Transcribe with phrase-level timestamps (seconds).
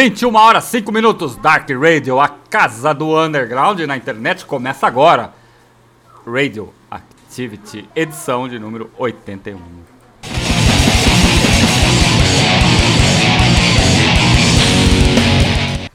[0.00, 5.34] 21 horas 5 minutos, Dark Radio, a casa do underground na internet começa agora.
[6.24, 9.58] Radio Activity, edição de número 81.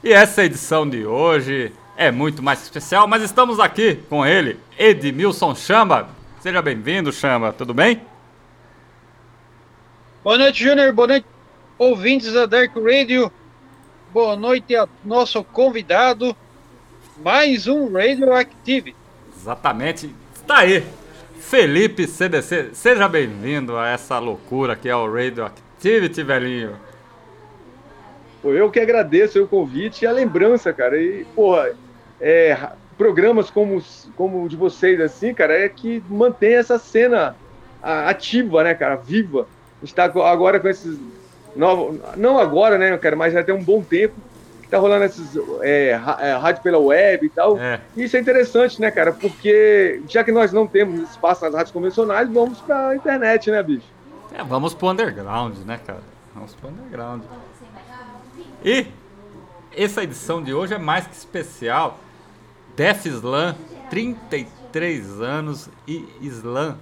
[0.02, 5.54] E essa edição de hoje é muito mais especial, mas estamos aqui com ele, Edmilson
[5.54, 6.10] Chamba.
[6.40, 8.02] Seja bem-vindo, Chamba, tudo bem?
[10.22, 11.26] Boa noite, Júnior, boa noite,
[11.78, 13.32] ouvintes da Dark Radio.
[14.14, 16.36] Boa noite a nosso convidado.
[17.20, 18.94] Mais um Radioactive.
[19.36, 20.86] Exatamente, está aí.
[21.40, 26.76] Felipe CDC, seja bem-vindo a essa loucura que é o Radioactivity, velhinho.
[28.40, 30.96] Pô, eu que agradeço o convite e a lembrança, cara.
[30.96, 31.72] E, porra,
[32.20, 32.56] é,
[32.96, 33.82] programas como,
[34.14, 37.34] como o de vocês, assim, cara, é que mantém essa cena
[37.82, 39.48] ativa, né, cara, viva.
[39.82, 41.00] A gente tá agora com esses
[41.56, 42.00] novos.
[42.16, 44.14] Não agora, né, cara, mas já tem um bom tempo
[44.62, 47.58] que tá rolando esses é, é, rádio pela web e tal.
[47.58, 47.80] É.
[47.96, 51.72] E isso é interessante, né, cara, porque já que nós não temos espaço nas rádios
[51.72, 53.86] convencionais, vamos pra internet, né, bicho?
[54.32, 56.02] É, vamos pro underground, né, cara?
[56.34, 57.22] Vamos pro underground.
[58.64, 58.86] E
[59.76, 61.98] essa edição de hoje é mais que especial.
[62.76, 63.54] Def Slam,
[63.90, 66.76] 33 anos e Slam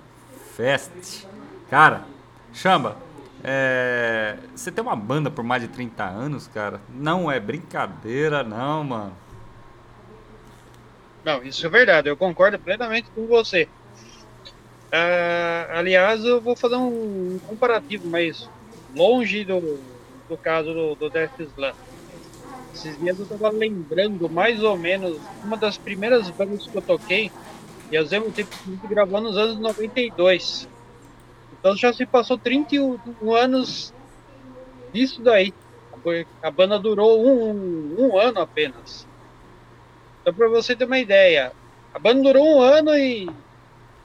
[0.56, 1.26] Fest.
[1.68, 2.04] Cara,
[2.52, 2.96] chamba,
[3.44, 6.80] é, você tem uma banda por mais de 30 anos, cara?
[6.88, 9.16] Não é brincadeira, não, mano.
[11.24, 13.68] Não, isso é verdade, eu concordo plenamente com você.
[14.90, 18.48] Ah, aliás, eu vou fazer um comparativo, mas
[18.94, 19.80] longe do,
[20.28, 21.72] do caso do, do Death Slam.
[22.74, 27.30] Esses dias eu tava lembrando mais ou menos uma das primeiras bandas que eu toquei,
[27.90, 28.50] e ao mesmo tempo
[28.88, 30.68] gravou nos anos 92.
[31.62, 32.98] Então já se passou 31
[33.32, 33.94] anos
[34.92, 35.54] disso daí.
[36.42, 39.06] A banda durou um, um ano apenas.
[40.20, 41.52] Então, para você ter uma ideia,
[41.94, 43.30] a banda durou um ano e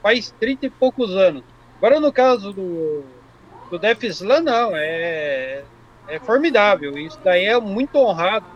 [0.00, 1.42] faz 30 e poucos anos.
[1.78, 3.02] Agora, no caso do,
[3.68, 5.64] do Def Slam, não, é,
[6.06, 6.96] é formidável.
[6.96, 8.46] Isso daí é muito honrado.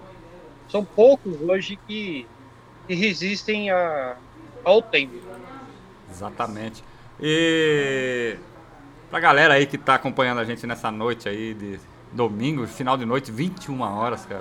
[0.68, 2.24] São poucos hoje que,
[2.86, 4.14] que resistem a,
[4.62, 5.20] ao tempo.
[6.08, 6.84] Exatamente.
[7.20, 8.36] E
[9.12, 11.78] pra galera aí que tá acompanhando a gente nessa noite aí de
[12.10, 14.40] domingo, final de noite, 21 horas, cara.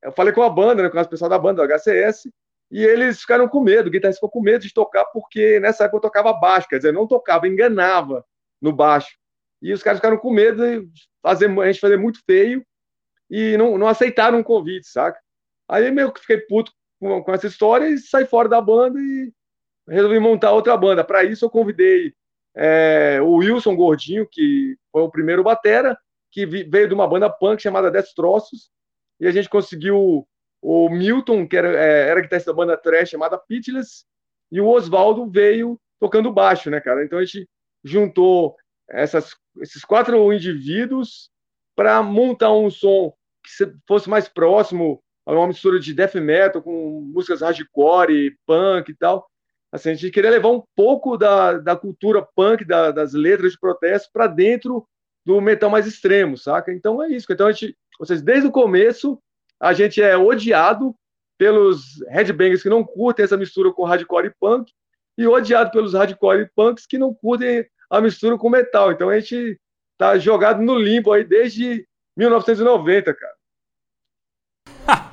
[0.07, 2.29] Eu falei com a banda, né, com o pessoal da banda, do HCS,
[2.71, 5.97] e eles ficaram com medo, o guitarrista ficou com medo de tocar, porque nessa época
[5.97, 8.25] eu tocava baixo, quer dizer, não tocava, enganava
[8.61, 9.17] no baixo.
[9.61, 12.65] E os caras ficaram com medo de fazer, a gente fazer muito feio
[13.29, 15.19] e não, não aceitaram um convite, saca?
[15.67, 19.33] Aí meio que fiquei puto com, com essa história e saí fora da banda e
[19.87, 21.03] resolvi montar outra banda.
[21.03, 22.13] Para isso eu convidei
[22.55, 25.97] é, o Wilson Gordinho, que foi o primeiro batera,
[26.31, 28.69] que veio de uma banda punk chamada Destroços,
[29.19, 30.27] e a gente conseguiu
[30.61, 34.05] o Milton, que era, é, era guitarrista da banda trash chamada Pitless,
[34.51, 37.03] e o Oswaldo veio tocando baixo, né, cara?
[37.03, 37.47] Então a gente
[37.83, 38.55] juntou
[38.89, 41.29] essas, esses quatro indivíduos
[41.75, 47.01] para montar um som que fosse mais próximo a uma mistura de death metal com
[47.13, 49.27] músicas hardcore, punk e tal.
[49.71, 53.59] Assim, a gente queria levar um pouco da, da cultura punk, da, das letras de
[53.59, 54.87] protesto, para dentro
[55.25, 56.71] do metal mais extremo, saca?
[56.71, 57.27] Então é isso.
[57.29, 59.19] Então a gente, ou seja, desde o começo,
[59.59, 60.95] a gente é odiado
[61.37, 64.71] pelos headbangers que não curtem essa mistura com hardcore e punk,
[65.17, 68.91] e odiado pelos hardcore e punks que não curtem a mistura com metal.
[68.91, 69.59] Então a gente
[69.97, 73.35] tá jogado no limbo aí desde 1990, cara.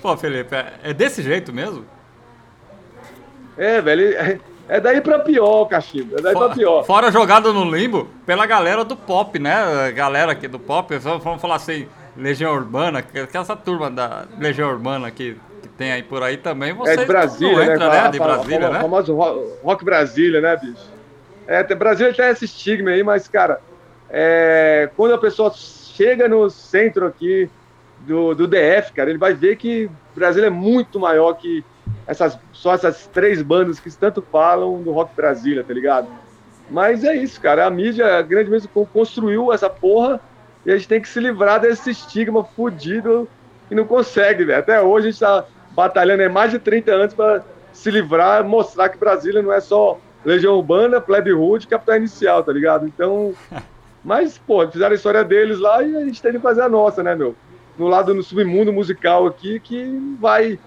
[0.00, 1.86] Pô, Felipe, é, é desse jeito mesmo?
[3.56, 6.18] É, velho, é, daí pra pior, cachimbo.
[6.18, 6.84] É daí For, pra pior.
[6.84, 9.92] Fora jogado no limbo pela galera do pop, né?
[9.92, 14.70] Galera aqui do pop, vamos falar assim, Legião Urbana, que, que essa turma da Legião
[14.70, 18.02] Urbana que, que tem aí por aí também, você é de Brasília, entra, né?
[18.02, 18.08] né?
[18.10, 18.78] De Brasília, né?
[18.78, 19.14] O famoso
[19.62, 20.90] rock Brasília, né, bicho?
[21.46, 23.60] É, Brasília tem esse estigma aí, mas, cara,
[24.08, 27.50] é, quando a pessoa chega no centro aqui
[28.00, 31.64] do, do DF, cara, ele vai ver que Brasília é muito maior que
[32.06, 36.08] essas, só essas três bandas que tanto falam do rock Brasília, tá ligado?
[36.70, 37.66] Mas é isso, cara.
[37.66, 40.20] A mídia, a grande mídia construiu essa porra
[40.64, 43.28] e a gente tem que se livrar desse estigma fudido
[43.70, 44.58] e não consegue, velho.
[44.58, 48.88] Até hoje a gente tá batalhando há mais de 30 anos para se livrar, mostrar
[48.88, 52.86] que Brasília não é só Legião Urbana, Plebe Hood, Capital Inicial, tá ligado?
[52.86, 53.34] Então,
[54.04, 57.02] mas, pô, fizeram a história deles lá e a gente tem que fazer a nossa,
[57.02, 57.34] né, meu?
[57.78, 60.58] No lado no submundo musical aqui que vai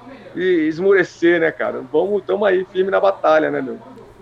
[0.41, 1.81] esmorecer, né, cara?
[1.91, 3.77] Vamos, tamo aí firme na batalha, né, meu?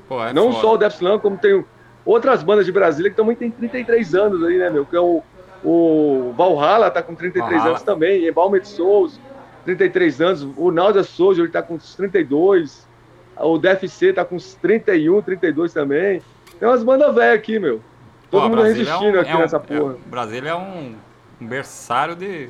[0.07, 0.61] Pô, é Não foda.
[0.61, 1.63] só o Death Slam, como tem
[2.05, 4.85] outras bandas de Brasília que também tem 33 anos aí, né, meu?
[4.85, 5.21] Que é o,
[5.63, 7.69] o Valhalla tá com 33 Valhalla.
[7.69, 9.19] anos também, Embalmed Souls,
[9.65, 12.87] 33 anos, o Náusea Soldier ele tá com 32,
[13.37, 16.21] o DFC tá com uns 31, 32 também.
[16.59, 17.81] Tem umas bandas velhas aqui, meu.
[18.29, 19.93] Todo Pô, mundo resistindo é um, aqui é um, nessa porra.
[19.93, 20.95] É, Brasília é um,
[21.41, 22.49] um berçário de,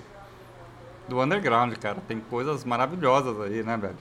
[1.13, 1.97] do underground, cara.
[2.07, 3.95] Tem coisas maravilhosas aí, né, velho?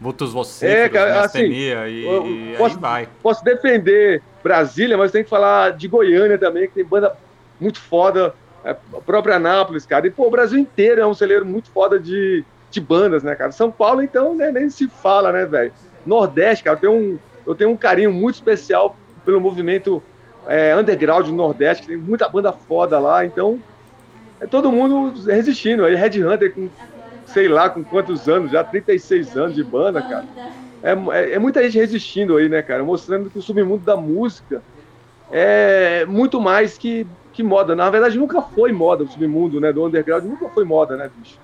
[0.00, 3.08] Vultos vocíferos, é, cara, assim, e, e posso, aí vai.
[3.22, 7.16] Posso defender Brasília, mas tem que falar de Goiânia também, que tem banda
[7.60, 8.34] muito foda.
[8.64, 10.06] É, a própria Anápolis, cara.
[10.06, 13.52] E, pô, o Brasil inteiro é um celeiro muito foda de, de bandas, né, cara?
[13.52, 15.72] São Paulo, então, né, nem se fala, né, velho?
[16.04, 20.02] Nordeste, cara, eu tenho um, eu tenho um carinho muito especial pelo movimento
[20.48, 23.60] é, underground do Nordeste, que tem muita banda foda lá, então
[24.42, 25.84] é todo mundo resistindo.
[25.84, 26.68] Aí Red Hunter com,
[27.26, 30.24] sei lá, com quantos anos, já 36 anos de banda, cara.
[30.82, 32.82] É, é, é, muita gente resistindo aí, né, cara?
[32.82, 34.60] Mostrando que o submundo da música
[35.30, 37.76] é muito mais que, que moda.
[37.76, 39.72] Na verdade, nunca foi moda o submundo, né?
[39.72, 41.38] Do underground nunca foi moda, né, bicho?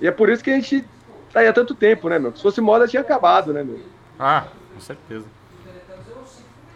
[0.00, 0.84] E é por isso que a gente
[1.32, 2.34] tá aí há tanto tempo, né, meu?
[2.34, 3.78] Se fosse moda, tinha acabado, né, meu?
[4.18, 5.24] Ah, com certeza.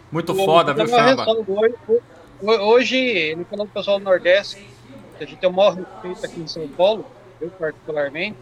[0.09, 1.25] Muito foda, viu, Chamba?
[2.41, 4.65] Hoje, no canal do pessoal do Nordeste,
[5.23, 7.05] a gente tem o maior respeito aqui em São Paulo,
[7.39, 8.37] eu particularmente,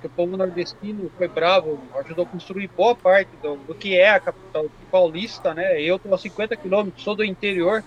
[0.00, 4.10] que o povo nordestino foi bravo, ajudou a construir boa parte do, do que é
[4.10, 5.80] a capital paulista, né?
[5.80, 7.82] Eu estou a 50 quilômetros, sou do interior,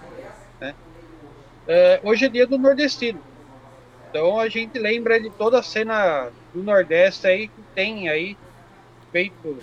[0.59, 0.73] né?
[1.67, 3.21] É, hoje é dia do nordestino.
[4.09, 8.37] Então a gente lembra de toda a cena do Nordeste aí que tem aí
[9.11, 9.57] feito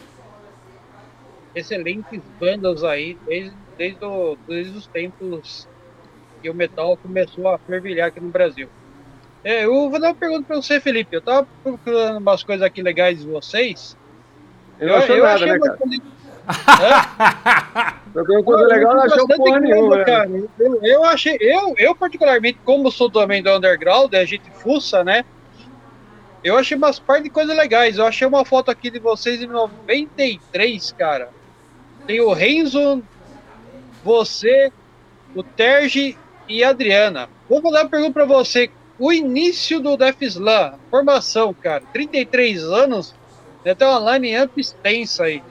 [1.55, 5.69] excelentes bandas aí desde, desde, o, desde os tempos
[6.45, 8.69] que o metal começou a fervilhar aqui no Brasil.
[9.43, 11.17] É, eu vou dar uma pergunta para você, Felipe.
[11.17, 13.97] Eu tava procurando umas coisas aqui legais de vocês.
[14.79, 15.79] Eu achei eu nada, né, cara?
[18.13, 20.05] Procurando coisa legal, não achou porra nenhuma, né?
[20.05, 20.31] cara.
[20.59, 25.25] Eu, eu, achei, eu, eu particularmente, como sou também do underground, a gente fuça, né?
[26.43, 27.97] Eu achei umas partes de coisas legais.
[27.97, 31.31] Eu achei uma foto aqui de vocês em 93, cara.
[32.07, 33.03] Tem o Renzo,
[34.05, 34.71] você,
[35.35, 37.29] o Terge e Adriana.
[37.49, 38.71] Vou mandar uma pergunta para você.
[38.99, 43.15] O início do Def Slam, formação, cara, 33 anos,
[43.65, 45.43] né, tem uma line-up extensa aí.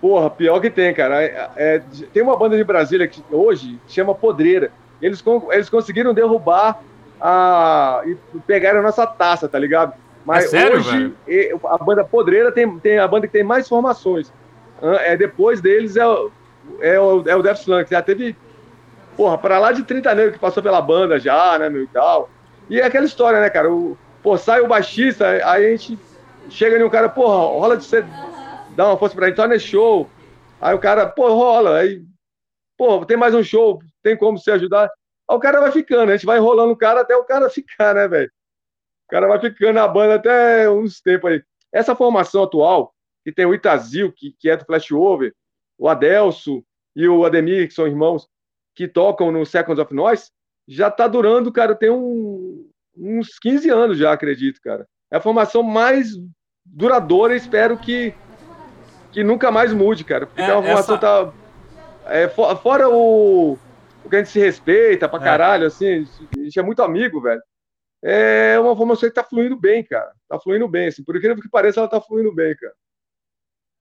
[0.00, 1.22] Porra, pior que tem, cara.
[1.22, 1.82] É, é,
[2.12, 4.70] tem uma banda de Brasília que hoje chama Podreira.
[5.02, 6.80] Eles, eles conseguiram derrubar
[7.20, 9.92] a, e pegaram a nossa taça, tá ligado?
[10.24, 11.60] Mas é sério, hoje velho?
[11.64, 14.32] a banda Podreira tem, tem a banda que tem mais formações.
[14.80, 16.02] É, depois deles é,
[16.80, 18.36] é, o, é o Death Slam, que já teve,
[19.18, 22.30] porra, para lá de 30 negros que passou pela banda já, né, meu, e tal.
[22.70, 23.68] E é aquela história, né, cara?
[23.68, 25.98] O, pô, sai o baixista, aí a gente
[26.48, 28.04] chega em um cara, porra, rola de você
[28.76, 30.08] dar uma força pra gente, torna show.
[30.60, 31.78] Aí o cara, pô, rola.
[31.78, 32.00] Aí,
[32.76, 34.84] pô, tem mais um show, tem como você ajudar?
[35.28, 37.96] Aí o cara vai ficando, a gente vai enrolando o cara até o cara ficar,
[37.96, 38.30] né, velho?
[39.06, 41.42] O cara vai ficando na banda até uns tempos aí.
[41.72, 42.94] Essa formação atual,
[43.24, 45.34] que tem o Itazil, que, que é do Flashover,
[45.76, 46.62] o Adelso
[46.94, 48.28] e o Ademir, que são irmãos,
[48.78, 50.30] que tocam no Seconds of Noise,
[50.68, 54.86] já tá durando, cara, tem um, uns 15 anos já, acredito, cara.
[55.10, 56.12] É a formação mais
[56.64, 58.14] duradoura, espero que
[59.10, 60.26] que nunca mais mude, cara.
[60.26, 60.98] Porque é, a formação essa...
[60.98, 61.32] tá.
[62.06, 63.58] É, fora o,
[64.04, 65.24] o que a gente se respeita pra é.
[65.24, 66.06] caralho, assim,
[66.36, 67.42] a gente é muito amigo, velho.
[68.00, 70.12] É uma formação que tá fluindo bem, cara.
[70.28, 71.02] Tá fluindo bem, assim.
[71.02, 72.74] Por incrível que pareça, ela tá fluindo bem, cara.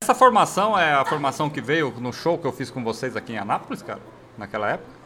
[0.01, 3.33] Essa formação é a formação que veio no show que eu fiz com vocês aqui
[3.33, 4.01] em Anápolis, cara?
[4.37, 4.97] Naquela época?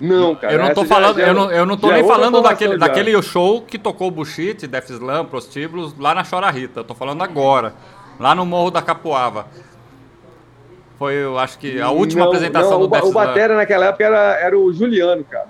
[0.00, 0.52] Não, cara.
[0.52, 3.62] Eu não tô falando, já, eu não, eu não tô nem falando daquele, daquele show
[3.62, 6.80] que tocou Bullshit, Death Slam, Prostíbulos, lá na Chora Rita.
[6.80, 7.74] Eu tô falando agora
[8.18, 9.46] lá no Morro da Capuava.
[10.98, 14.04] Foi, eu acho que, a última não, apresentação não, do Death O Batera naquela época
[14.04, 15.48] era, era o Juliano, cara.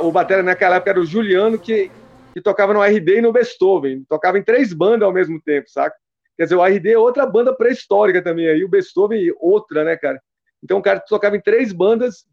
[0.00, 1.90] O Batera naquela época era o Juliano que,
[2.32, 4.04] que tocava no RD e no Beethoven.
[4.08, 5.96] Tocava em três bandas ao mesmo tempo, saca?
[6.36, 10.20] Quer dizer, o RD é outra banda pré-histórica também, aí o Beethoven outra, né, cara?
[10.64, 12.24] Então o cara tocava em três bandas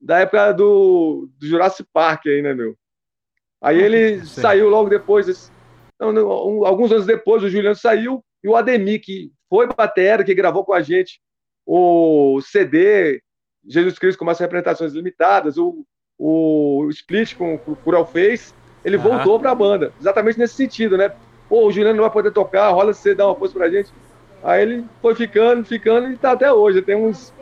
[0.00, 2.76] da época do, do Jurassic Park aí, né, meu?
[3.62, 4.40] Aí ele Sim.
[4.40, 5.50] saiu logo depois,
[5.98, 6.30] não, não,
[6.66, 10.72] alguns anos depois, o Juliano saiu, e o Ademir, que foi batera, que gravou com
[10.72, 11.20] a gente
[11.66, 13.20] o CD
[13.66, 15.84] Jesus Cristo com as representações limitadas, o,
[16.18, 18.54] o Split com o Cruel Face,
[18.84, 19.02] ele uhum.
[19.02, 21.12] voltou para a banda, exatamente nesse sentido, né?
[21.48, 23.92] Pô, o Juliano não vai poder tocar, rola você dar uma força pra gente.
[24.42, 26.82] Aí ele foi ficando, ficando e tá até hoje.
[26.82, 27.32] Tem uns.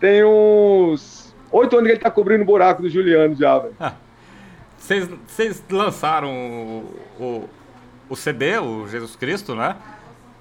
[0.00, 1.34] Tem uns.
[1.52, 3.74] Oito anos que ele tá cobrindo o buraco do Juliano já, velho.
[4.78, 7.48] Vocês lançaram o, o,
[8.08, 9.76] o CD, o Jesus Cristo, né?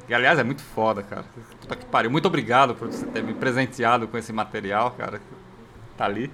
[0.08, 1.24] E aliás, é muito foda, cara.
[1.62, 2.10] Puta que pariu.
[2.10, 5.22] Muito obrigado por você ter me presenteado com esse material, cara.
[5.96, 6.32] Tá ali.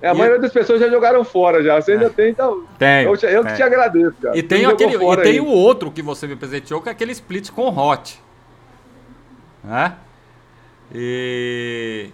[0.00, 1.80] É, a e maioria das pessoas já jogaram fora já.
[1.80, 2.08] Você ainda é.
[2.08, 2.64] tem, então.
[2.78, 3.04] Tem.
[3.04, 4.36] Eu, eu que te agradeço, cara.
[4.36, 7.50] E tem, aquele, e tem o outro que você me presenteou, que é aquele split
[7.50, 8.18] com hot.
[9.62, 9.94] Né?
[10.94, 12.10] E.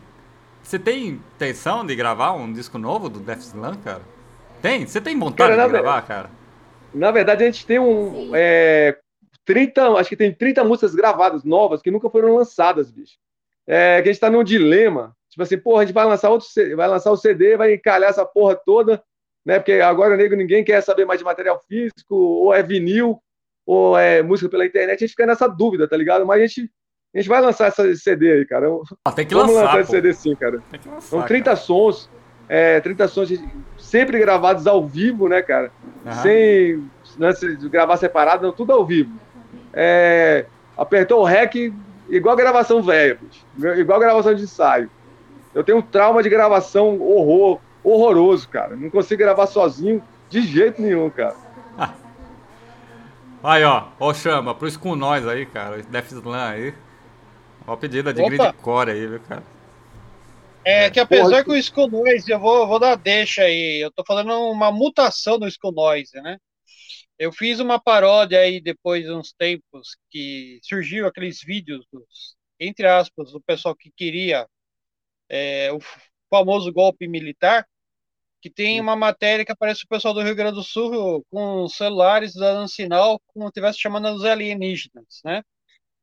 [0.68, 4.02] Você tem intenção de gravar um disco novo do Death Slam, cara?
[4.60, 4.86] Tem?
[4.86, 6.30] Você tem vontade cara, de gravar, cara?
[6.92, 8.32] Na verdade, a gente tem um.
[8.34, 8.98] É,
[9.46, 13.14] 30, acho que tem 30 músicas gravadas novas que nunca foram lançadas, bicho.
[13.66, 15.16] É, que a gente tá num dilema.
[15.30, 16.46] Tipo assim, porra, a gente vai lançar outro
[16.76, 19.02] vai lançar o CD, vai encalhar essa porra toda,
[19.46, 19.58] né?
[19.58, 23.18] Porque agora, nego, ninguém quer saber mais de material físico, ou é vinil,
[23.64, 26.26] ou é música pela internet, a gente fica nessa dúvida, tá ligado?
[26.26, 26.70] Mas a gente,
[27.14, 28.68] a gente vai lançar esse CD aí, cara.
[29.04, 30.62] Ah, tem que Vamos lançar, lançar esse CD sim, cara.
[30.70, 31.56] Tem que lançar, São 30 cara.
[31.56, 32.10] sons,
[32.48, 33.32] é, 30 sons
[33.78, 35.70] sempre gravados ao vivo, né, cara?
[36.04, 36.12] Uhum.
[36.12, 37.30] Sem né,
[37.70, 39.18] gravar separado, não, tudo ao vivo
[39.72, 40.46] é,
[40.76, 41.72] apertou o REC
[42.08, 43.18] igual gravação velha,
[43.76, 44.90] igual gravação de ensaio.
[45.54, 48.76] Eu tenho um trauma de gravação horror, horroroso, cara.
[48.76, 51.36] Não consigo gravar sozinho de jeito nenhum, cara.
[53.42, 56.74] Aí, ó, ó, chama, pro com nós aí, cara, Death Slam aí.
[57.68, 59.42] Ó, pedida de grid core aí, viu, cara.
[60.64, 63.92] É que apesar Porra, que o Skull Noise, eu vou, vou dar deixa aí, eu
[63.92, 66.38] tô falando uma mutação do Skull Noise, né?
[67.18, 72.86] Eu fiz uma paródia aí depois de uns tempos que surgiu aqueles vídeos dos, entre
[72.86, 74.48] aspas, do pessoal que queria
[75.28, 75.78] é, o
[76.30, 77.66] famoso golpe militar,
[78.40, 82.32] que tem uma matéria que aparece o pessoal do Rio Grande do Sul com celulares
[82.34, 85.42] dando sinal como se estivesse chamando os alienígenas, né?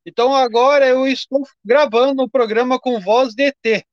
[0.06, 3.86] Então agora eu estou gravando um programa com voz de ET.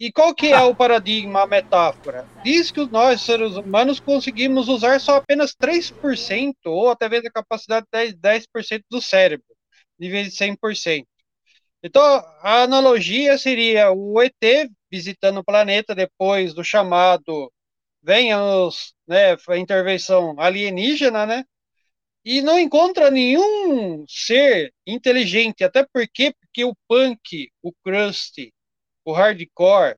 [0.00, 2.26] E qual que é o paradigma, a metáfora?
[2.42, 7.86] Diz que nós, seres humanos, conseguimos usar só apenas 3%, ou até mesmo a capacidade
[7.92, 8.46] de 10%, 10
[8.90, 9.46] do cérebro,
[10.00, 11.06] em vez de 100%.
[11.84, 12.02] Então,
[12.40, 17.52] a analogia seria o ET visitando o planeta depois do chamado
[18.02, 21.44] venha os, né, a intervenção alienígena, né?
[22.24, 28.52] E não encontra nenhum ser inteligente, até porque, porque o punk, o crust,
[29.04, 29.96] o hardcore,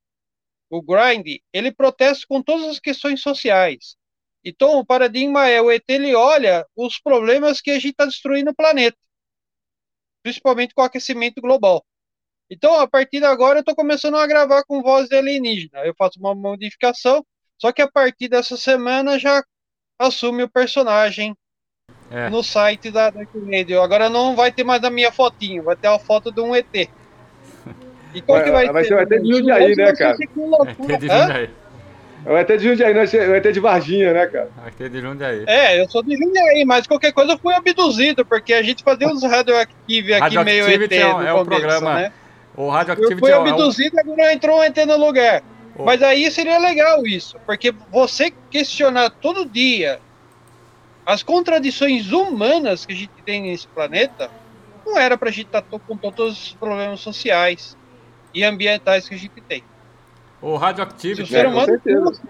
[0.71, 3.97] o grind, ele protesta com todas as questões sociais.
[4.45, 8.51] Então, o paradigma é o ET, ele olha os problemas que a gente está destruindo
[8.53, 8.99] o planeta.
[10.23, 11.85] principalmente com o aquecimento global.
[12.51, 15.85] Então, a partir de agora, eu estou começando a gravar com voz de alienígena.
[15.87, 17.25] Eu faço uma modificação,
[17.61, 19.45] só que a partir dessa semana já
[19.99, 21.35] assume o personagem
[22.11, 22.29] é.
[22.29, 23.81] no site da Dark Radio.
[23.81, 26.89] Agora não vai ter mais a minha fotinho, vai ter a foto de um ET.
[28.15, 28.95] E qual vai, que vai, vai ter?
[28.95, 30.17] Vai ter de Jundiaí, né, cara?
[30.17, 31.51] Vai ter de Jundiaí.
[32.25, 34.49] Vai ter de Jundiaí, vai ter de Varginha, né, cara?
[34.57, 35.45] Vai ter de Jundiaí.
[35.47, 39.09] É, eu sou de Jundiaí, mas qualquer coisa eu fui abduzido, porque a gente fazia
[39.09, 42.13] uns radioactive aqui meio ET é, no é começo, programa, né?
[42.57, 45.43] O Radioactivity eu fui abduzido, e agora entrou um ET no lugar.
[45.77, 45.85] Oh.
[45.85, 49.99] Mas aí seria legal isso, porque você questionar todo dia
[51.07, 54.31] as contradições humanas que a gente tem nesse planeta,
[54.87, 57.77] não era para a gente estar tá com todos os problemas sociais
[58.33, 59.63] e ambientais que a gente tem.
[60.41, 61.17] O Radioactivity...
[61.17, 62.21] Se o ser humano, fosse,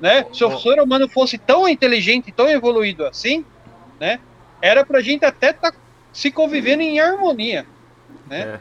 [0.00, 3.44] né, se o ser humano fosse tão inteligente, tão evoluído assim,
[4.00, 4.20] né,
[4.60, 5.78] era para a gente até estar tá
[6.12, 7.66] se convivendo em harmonia,
[8.26, 8.40] né?
[8.40, 8.60] É.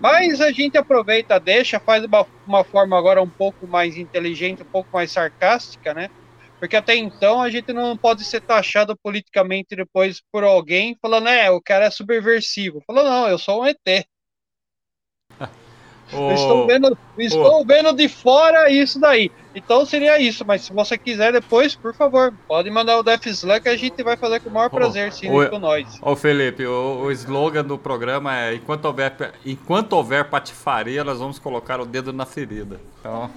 [0.00, 4.66] Mas a gente aproveita, deixa, faz uma, uma forma agora um pouco mais inteligente, um
[4.66, 6.08] pouco mais sarcástica, né?
[6.58, 11.50] Porque até então a gente não pode ser taxado politicamente depois por alguém falando, é,
[11.50, 12.82] o cara é subversivo.
[12.86, 13.78] Falou, não, eu sou um ET.
[16.12, 17.64] Oh, estou vendo, estou oh.
[17.64, 19.30] vendo de fora isso daí.
[19.54, 23.60] Então seria isso, mas se você quiser depois, por favor, pode mandar o Def Slam
[23.60, 25.98] que a gente vai fazer com o maior prazer, sim, oh, com nós.
[26.02, 31.38] Ô Felipe, o, o slogan do programa é enquanto houver, enquanto houver patifaria, nós vamos
[31.38, 32.80] colocar o dedo na ferida.
[33.00, 33.30] Então...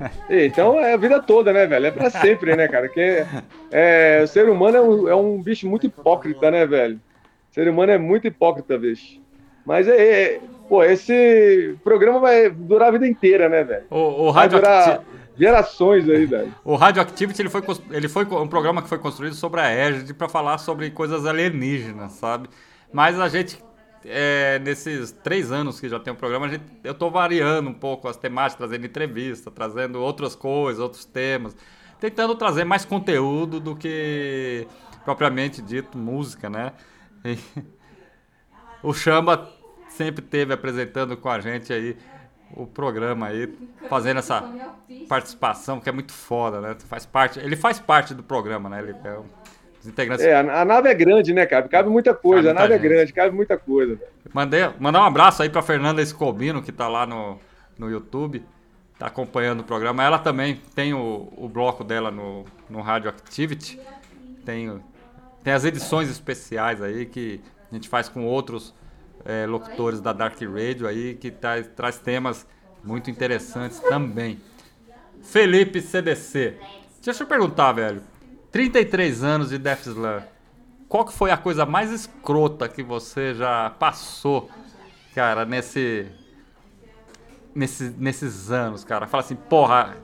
[0.30, 1.86] Então é a vida toda, né, velho?
[1.86, 2.88] É pra sempre, né, cara?
[2.88, 3.26] Que
[3.70, 7.00] é, o ser humano é um, é um bicho muito hipócrita, né, velho?
[7.50, 9.20] O ser humano é muito hipócrita, bicho.
[9.64, 13.84] Mas é, é, pô, esse programa vai durar a vida inteira, né, velho?
[13.90, 15.02] O, o Rádio durar
[15.36, 16.54] gerações aí, velho.
[16.64, 20.28] O Radioactivity, ele foi, ele foi um programa que foi construído sobre a Égide para
[20.28, 22.48] falar sobre coisas alienígenas, sabe?
[22.92, 23.62] Mas a gente,
[24.04, 27.74] é, nesses três anos que já tem o programa, a gente, eu tô variando um
[27.74, 31.56] pouco as temáticas, trazendo entrevista, trazendo outras coisas, outros temas,
[31.98, 34.66] tentando trazer mais conteúdo do que
[35.04, 36.72] propriamente dito música, né?
[37.24, 37.38] E,
[38.82, 39.50] o Chamba
[39.88, 41.96] sempre teve apresentando com a gente aí
[42.52, 43.54] o programa aí,
[43.88, 44.42] fazendo essa
[45.08, 46.76] participação que é muito foda, né?
[46.86, 48.80] Faz parte, ele faz parte do programa, né?
[48.80, 49.28] Ele é um
[49.80, 50.24] dos integrantes.
[50.24, 51.66] É, a, nave é grande, né, cara?
[51.68, 53.98] Cabe muita coisa, cabe a nave é grande, cabe muita coisa.
[54.32, 57.38] Mandei, mandar um abraço aí pra Fernanda Escobino, que tá lá no,
[57.78, 58.44] no YouTube,
[58.98, 60.04] tá acompanhando o programa.
[60.04, 63.80] Ela também tem o, o bloco dela no, no Radio Activity.
[64.44, 64.80] Tem,
[65.42, 67.40] tem as edições especiais aí que
[67.70, 68.74] a gente faz com outros
[69.24, 72.46] é, locutores da Dark Radio aí, que traz, traz temas
[72.84, 74.38] muito interessantes também.
[75.22, 76.56] Felipe CDC.
[77.02, 78.02] Deixa eu perguntar, velho.
[78.52, 80.22] 33 anos de Death Slam.
[80.88, 84.50] Qual que foi a coisa mais escrota que você já passou,
[85.14, 86.08] cara, nesse,
[87.54, 89.06] nesse nesses anos, cara?
[89.06, 89.96] Fala assim, porra,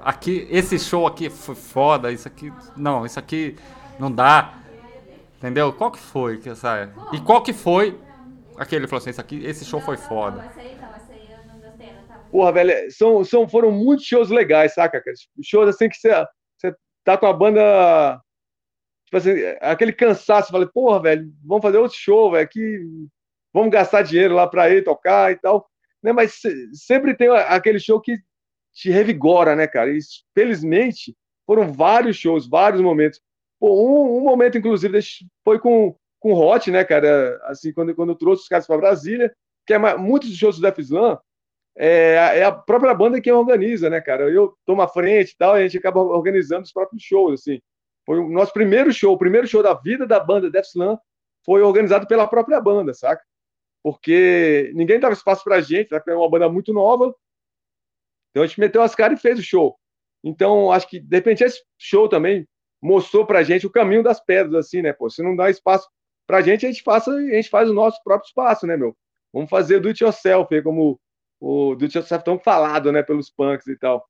[0.00, 3.56] aqui esse show aqui foi foda, isso aqui não, isso aqui
[3.98, 4.54] não dá.
[5.36, 5.72] Entendeu?
[5.74, 8.00] Qual que foi que essa E qual que foi
[8.56, 10.50] aquele falou assim, isso aqui, esse show foi foda.
[12.30, 15.14] Porra, velho, são, são, foram muitos shows legais, saca, cara?
[15.42, 16.26] Shows assim que você
[17.04, 18.20] tá com a banda.
[19.04, 22.80] Tipo assim, aquele cansaço, falei, porra, velho, vamos fazer outro show, velho, que
[23.52, 25.68] vamos gastar dinheiro lá pra ir tocar e tal.
[26.02, 26.12] Né?
[26.12, 26.40] Mas
[26.72, 28.18] sempre tem aquele show que
[28.72, 29.90] te revigora, né, cara?
[29.90, 29.98] E
[30.34, 33.20] felizmente foram vários shows, vários momentos.
[33.60, 34.98] Pô, um, um momento, inclusive,
[35.44, 37.40] foi com, com o Hot, né, cara?
[37.44, 39.32] Assim, quando, quando eu trouxe os caras para Brasília,
[39.66, 41.18] que é muitos shows do Def Slam,
[41.76, 44.30] é, é, a própria banda que organiza, né, cara?
[44.30, 47.60] Eu tomo a frente e tal, a gente acaba organizando os próprios shows, assim.
[48.06, 50.98] Foi o nosso primeiro show, o primeiro show da vida da banda Def Slam
[51.44, 53.22] foi organizado pela própria banda, saca?
[53.82, 56.00] Porque ninguém dava espaço pra gente, né?
[56.06, 57.14] é uma banda muito nova.
[58.30, 59.76] Então a gente meteu as caras e fez o show.
[60.22, 62.48] Então, acho que, de repente, esse show também
[62.82, 64.92] mostrou pra gente o caminho das pedras, assim, né?
[64.92, 65.88] Pô, se não dá espaço
[66.26, 68.96] pra gente, a gente, faça, a gente faz o nosso próprio espaço, né, meu?
[69.32, 70.98] Vamos fazer do it yourself, como
[71.44, 74.08] o do yourself tão falado, né, pelos punks e tal.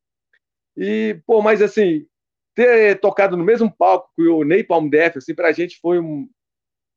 [0.77, 2.07] E, pô, mas assim,
[2.55, 6.29] ter tocado no mesmo palco que o Napalm Death, assim, pra gente foi um,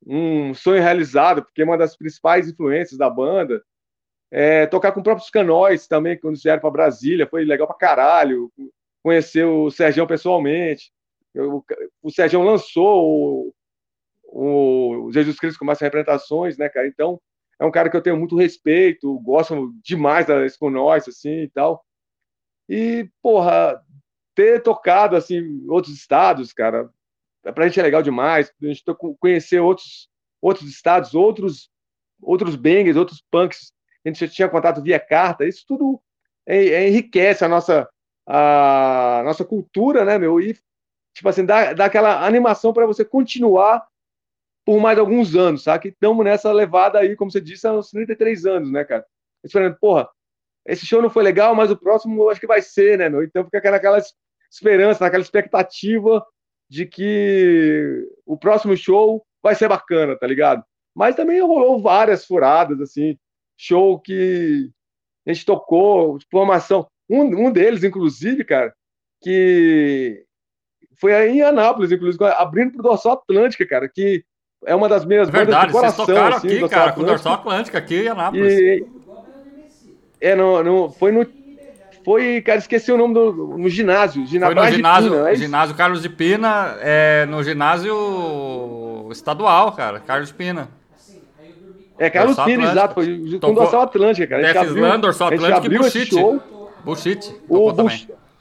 [0.06, 3.63] um sonho realizado, porque é uma das principais influências da banda.
[4.30, 8.52] É, tocar com próprios canóis também, quando vieram para Brasília, foi legal pra caralho.
[9.02, 10.91] Conhecer o Sergião pessoalmente.
[11.36, 11.63] O,
[12.04, 13.54] o Sergião lançou
[14.23, 16.88] o, o Jesus Cristo com mais representações, né, cara?
[16.88, 17.19] Então,
[17.60, 20.36] é um cara que eu tenho muito respeito, gosto demais da
[20.70, 21.84] nós, assim, e tal.
[22.70, 23.82] E, porra,
[24.36, 26.89] ter tocado, assim, outros estados, cara,
[27.41, 28.54] pra gente é legal demais.
[28.62, 28.84] A gente
[29.20, 30.10] conhecer outros,
[30.41, 31.72] outros estados, outros
[32.22, 33.74] outros bangers, outros punks,
[34.06, 36.02] a gente tinha contato via carta, isso tudo
[36.46, 37.89] é, é, enriquece a nossa,
[38.26, 40.39] a nossa cultura, né, meu?
[40.39, 40.58] E,
[41.13, 43.86] tipo assim, dá, dá aquela animação para você continuar
[44.67, 45.88] por mais alguns anos, sabe?
[45.88, 49.06] Estamos nessa levada aí, como você disse, há uns 33 anos, né, cara?
[49.41, 50.10] Esperando, porra,
[50.65, 53.23] esse show não foi legal, mas o próximo eu acho que vai ser, né, meu?
[53.23, 53.97] Então fica naquela
[54.51, 56.21] esperança, naquela expectativa
[56.69, 60.62] de que o próximo show vai ser bacana, tá ligado?
[60.93, 63.17] Mas também rolou várias furadas, assim,
[63.56, 64.69] show que
[65.25, 66.86] a gente tocou, formação.
[67.10, 68.75] Um, um deles, inclusive, cara,
[69.21, 70.25] que
[70.99, 74.25] foi aí em Anápolis, inclusive, abrindo pro Dorsal Atlântica, cara, que
[74.65, 76.06] é uma das minhas Verdade, bandas de coração.
[76.06, 78.54] Vocês tocaram assim, aqui, cara, com o Dorsal Atlântica, aqui em Anápolis.
[78.54, 78.86] E,
[80.20, 81.26] é, no, no, foi no.
[82.04, 83.58] Foi, cara, esqueci o nome do.
[83.58, 84.26] No ginásio.
[84.26, 90.00] Ginásio foi no ginásio, Pina, é ginásio Carlos de Pina, é, no ginásio estadual, cara,
[90.00, 90.70] Carlos de Pina.
[92.00, 94.41] É, Carlos Dorsal Pina, exato, foi com o Dorsal Atlântica, cara.
[94.41, 96.15] Def Slam, Dorsal Atlântica e Bullshit.
[96.84, 97.36] Bullshit.
[97.50, 97.74] O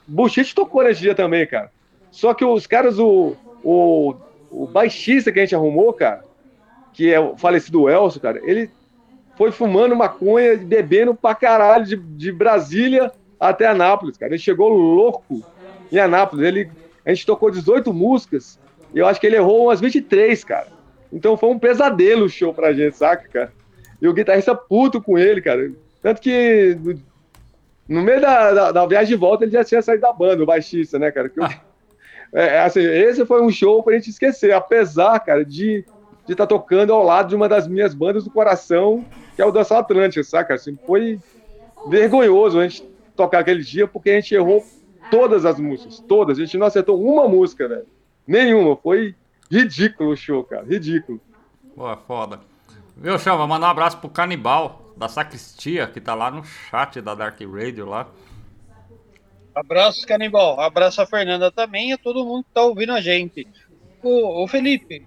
[0.07, 1.71] Bullshit tocou nesse dia também, cara.
[2.11, 4.15] Só que os caras, o, o,
[4.51, 6.23] o baixista que a gente arrumou, cara,
[6.93, 8.69] que é o falecido Elcio, cara, ele
[9.37, 14.31] foi fumando maconha e bebendo pra caralho de, de Brasília até Anápolis, cara.
[14.31, 15.43] Ele chegou louco
[15.91, 16.45] em Anápolis.
[16.45, 16.71] Ele,
[17.05, 18.59] a gente tocou 18 músicas
[18.93, 20.67] e eu acho que ele errou umas 23, cara.
[21.13, 23.53] Então foi um pesadelo o show pra gente, saca, cara?
[24.01, 25.71] E o guitarrista puto com ele, cara.
[26.01, 26.77] Tanto que
[27.87, 30.47] no meio da, da, da viagem de volta ele já tinha saído da banda, o
[30.47, 31.31] baixista, né, cara?
[31.35, 31.47] Eu,
[32.33, 35.85] é, assim, esse foi um show pra gente esquecer, apesar, cara, de
[36.27, 39.51] estar tá tocando ao lado de uma das minhas bandas do coração, que é o
[39.51, 40.53] Dança Atlântica, saca?
[40.53, 41.19] Assim, foi
[41.87, 42.83] vergonhoso a gente
[43.15, 44.65] tocar aquele dia, porque a gente errou
[45.09, 46.37] todas as músicas, todas.
[46.37, 47.85] A gente não acertou uma música, velho.
[48.27, 48.75] Nenhuma.
[48.75, 49.15] Foi
[49.49, 50.65] ridículo o show, cara.
[50.65, 51.19] Ridículo.
[51.75, 52.39] Pô, foda.
[52.95, 53.47] Viu, Chama?
[53.47, 57.85] Mandar um abraço pro Canibal, da Sacristia, que tá lá no chat da Dark Radio
[57.85, 58.07] lá.
[59.57, 60.59] Abraço, Canibal.
[60.59, 63.47] Abraço a Fernanda também e a todo mundo que tá ouvindo a gente.
[64.03, 65.05] O, o Felipe,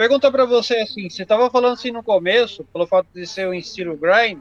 [0.00, 3.52] Pergunta para você assim, você estava falando assim no começo, pelo fato de ser um
[3.52, 4.40] estilo grind,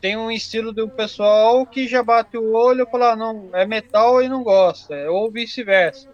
[0.00, 3.64] tem um estilo do pessoal que já bate o olho e fala, ah, não, é
[3.64, 6.08] metal e não gosta, ou vice-versa.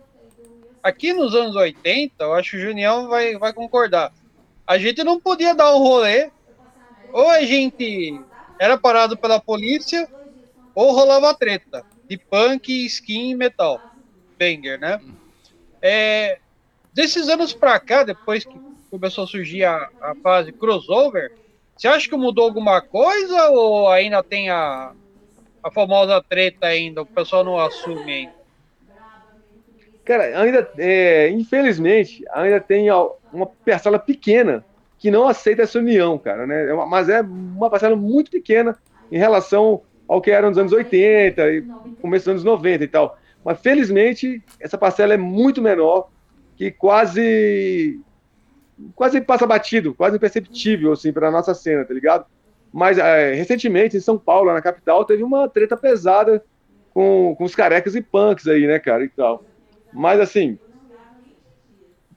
[0.83, 4.13] Aqui nos anos 80, eu acho que o Junião vai, vai concordar.
[4.67, 6.31] A gente não podia dar um rolê,
[7.11, 8.21] ou a gente
[8.59, 10.07] era parado pela polícia,
[10.75, 13.81] ou rolava treta de punk, skin e metal.
[14.39, 15.01] Banger, né?
[15.83, 16.39] É,
[16.93, 18.55] desses anos para cá, depois que
[18.91, 21.33] começou a surgir a, a fase crossover,
[21.77, 24.93] você acha que mudou alguma coisa ou ainda tem a,
[25.63, 27.03] a famosa treta ainda?
[27.03, 28.39] O pessoal não assume ainda?
[30.05, 32.89] Cara, ainda, é, infelizmente, ainda tem
[33.33, 34.65] uma parcela pequena
[34.99, 36.71] que não aceita essa união, cara, né?
[36.71, 38.77] É mas é uma parcela muito pequena
[39.13, 41.63] em relação ao que era nos anos 80 e
[42.01, 43.19] começo dos anos 90 e tal.
[43.45, 46.09] Mas felizmente essa parcela é muito menor
[46.57, 48.01] que quase
[48.95, 52.27] quase passa batido, quase imperceptível assim para nossa cena, tá ligado?
[52.73, 56.43] Mas é, recentemente em São Paulo, na capital, teve uma treta pesada
[56.93, 59.45] com, com os carecas e punks aí, né, cara, e tal.
[59.93, 60.59] Mas assim,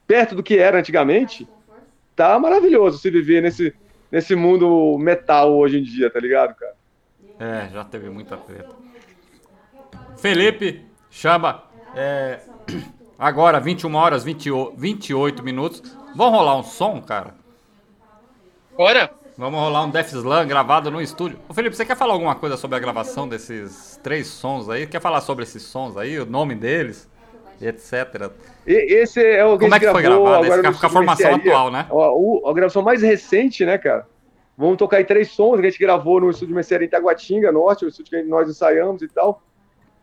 [0.06, 1.48] perto do que era antigamente,
[2.14, 3.74] tá maravilhoso se viver nesse
[4.10, 6.74] nesse mundo metal hoje em dia, tá ligado, cara?
[7.38, 8.74] É, já teve muita treta.
[10.16, 11.64] Felipe, chama.
[11.94, 12.40] É,
[13.22, 15.80] Agora, 21 horas 20, 28 minutos.
[16.16, 17.34] Vamos rolar um som, cara?
[18.76, 19.12] Bora!
[19.38, 21.38] Vamos rolar um Death Slam gravado no estúdio.
[21.48, 24.88] Ô Felipe, você quer falar alguma coisa sobre a gravação desses três sons aí?
[24.88, 27.08] Quer falar sobre esses sons aí, o nome deles,
[27.60, 28.32] etc.
[28.66, 30.44] E, esse é o que Como é que foi gravado?
[30.44, 31.86] Esse, com a formação atual, né?
[31.90, 34.06] A, a, a, gravação mais recente, né, cara?
[34.62, 37.84] Vamos tocar aí três sons que a gente gravou no estúdio Mercearia em Taguatinga, Norte,
[37.84, 39.42] o estúdio que nós ensaiamos e tal.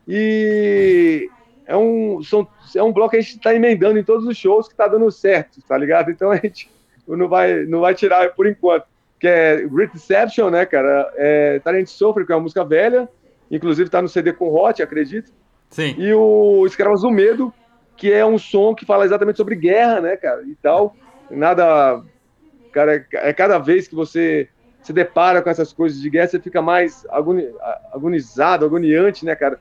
[0.05, 1.29] E
[1.65, 2.45] é um, são,
[2.75, 5.09] é um bloco que a gente está emendando em todos os shows que está dando
[5.11, 6.11] certo, tá ligado?
[6.11, 6.69] Então a gente
[7.07, 8.85] não vai, não vai tirar por enquanto.
[9.17, 11.09] Que é Great Deception, né, cara?
[11.15, 13.07] É Talent Sofre, que é uma música velha,
[13.49, 15.31] inclusive está no CD com Hot, acredito.
[15.69, 15.95] Sim.
[15.97, 17.53] E o Escravos do Medo,
[17.95, 20.43] que é um som que fala exatamente sobre guerra, né, cara?
[20.43, 20.97] E tal.
[21.31, 22.03] Nada.
[22.71, 24.47] Cara, é cada vez que você
[24.81, 27.05] se depara com essas coisas de guerra, você fica mais
[27.91, 29.59] agonizado, agoniante, né, cara?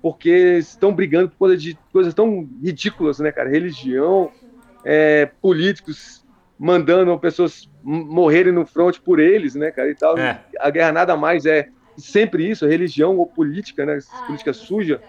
[0.00, 3.48] porque estão brigando por causa de coisas tão ridículas, né, cara?
[3.48, 4.30] Religião,
[4.84, 6.24] é, políticos
[6.58, 9.90] mandando pessoas morrerem no front por eles, né, cara?
[9.90, 10.16] E tal.
[10.18, 10.40] É.
[10.58, 13.98] A guerra nada mais é sempre isso, religião ou política, né?
[14.26, 15.00] Política suja.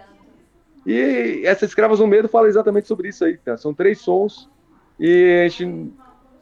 [0.84, 3.58] E essa Escravas no Medo fala exatamente sobre isso aí, cara.
[3.58, 4.48] São três sons
[4.98, 5.92] e a gente,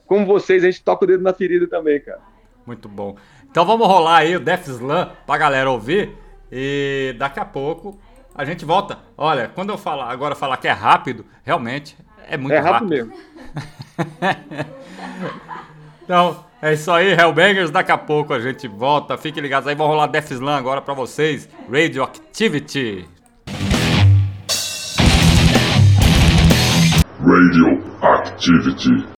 [0.08, 2.18] como vocês, a gente toca o dedo na ferida também, cara.
[2.66, 3.14] Muito bom.
[3.50, 6.12] Então vamos rolar aí o Death Slam pra galera ouvir.
[6.50, 7.98] E daqui a pouco
[8.34, 8.98] a gente volta.
[9.16, 11.96] Olha, quando eu falar agora falar que é rápido, realmente
[12.28, 12.72] é muito É rápido.
[12.72, 13.12] rápido mesmo.
[16.04, 17.70] Então, é isso aí, Hellbangers.
[17.70, 19.18] Daqui a pouco a gente volta.
[19.18, 21.46] Fiquem ligados aí, vou rolar Death Slam agora pra vocês.
[21.70, 23.06] Radioactivity.
[27.20, 29.17] Radioactivity.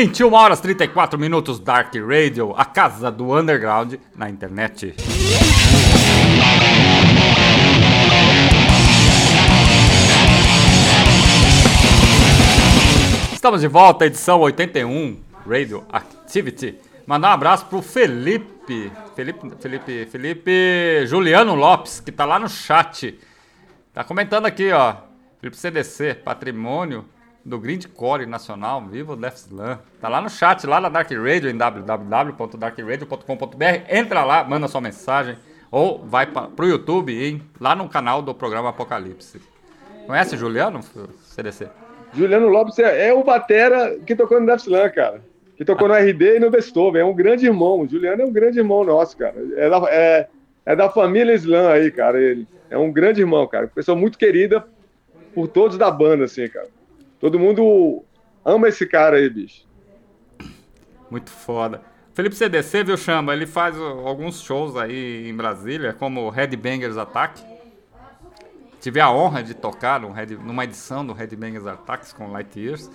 [0.00, 4.94] Vinte e uma horas 34 minutos Dark Radio, a casa do underground na internet.
[13.32, 16.78] Estamos de volta, edição 81, Radio Activity.
[17.04, 23.18] Mandar um abraço pro Felipe, Felipe, Felipe, Felipe Juliano Lopes, que tá lá no chat.
[23.92, 24.94] Tá comentando aqui, ó.
[25.40, 27.04] Felipe CDC, patrimônio
[27.44, 29.80] do Grindcore Nacional, viva o Slam.
[30.00, 33.64] Tá lá no chat, lá na Dark Radio, em www.darkradio.com.br.
[33.88, 35.36] Entra lá, manda sua mensagem.
[35.70, 37.42] Ou vai para o YouTube, hein?
[37.60, 39.40] lá no canal do programa Apocalipse.
[40.06, 40.80] Conhece o Juliano,
[41.22, 41.68] CDC?
[42.14, 45.20] Juliano Lopes é, é o batera que tocou no Slam, cara.
[45.56, 47.02] Que tocou no RD e no Beethoven.
[47.02, 47.80] É um grande irmão.
[47.80, 49.34] O Juliano é um grande irmão nosso, cara.
[49.56, 50.28] É da, é,
[50.64, 52.18] é da família Slam aí, cara.
[52.18, 53.66] Ele é um grande irmão, cara.
[53.66, 54.64] Pessoa muito querida
[55.34, 56.68] por todos da banda, assim, cara.
[57.20, 58.04] Todo mundo
[58.44, 59.66] ama esse cara aí, bicho.
[61.10, 61.82] Muito foda.
[62.14, 63.32] Felipe CDC, viu, Chama?
[63.32, 67.42] Ele faz alguns shows aí em Brasília, como Headbangers Attack.
[68.80, 72.90] Tive a honra de tocar Red, numa edição do Headbangers Attacks com Light Years.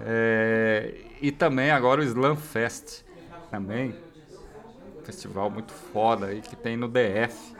[0.00, 3.02] É, e também agora o Slam Fest.
[3.50, 3.94] Também.
[5.04, 7.54] festival muito foda aí que tem no DF.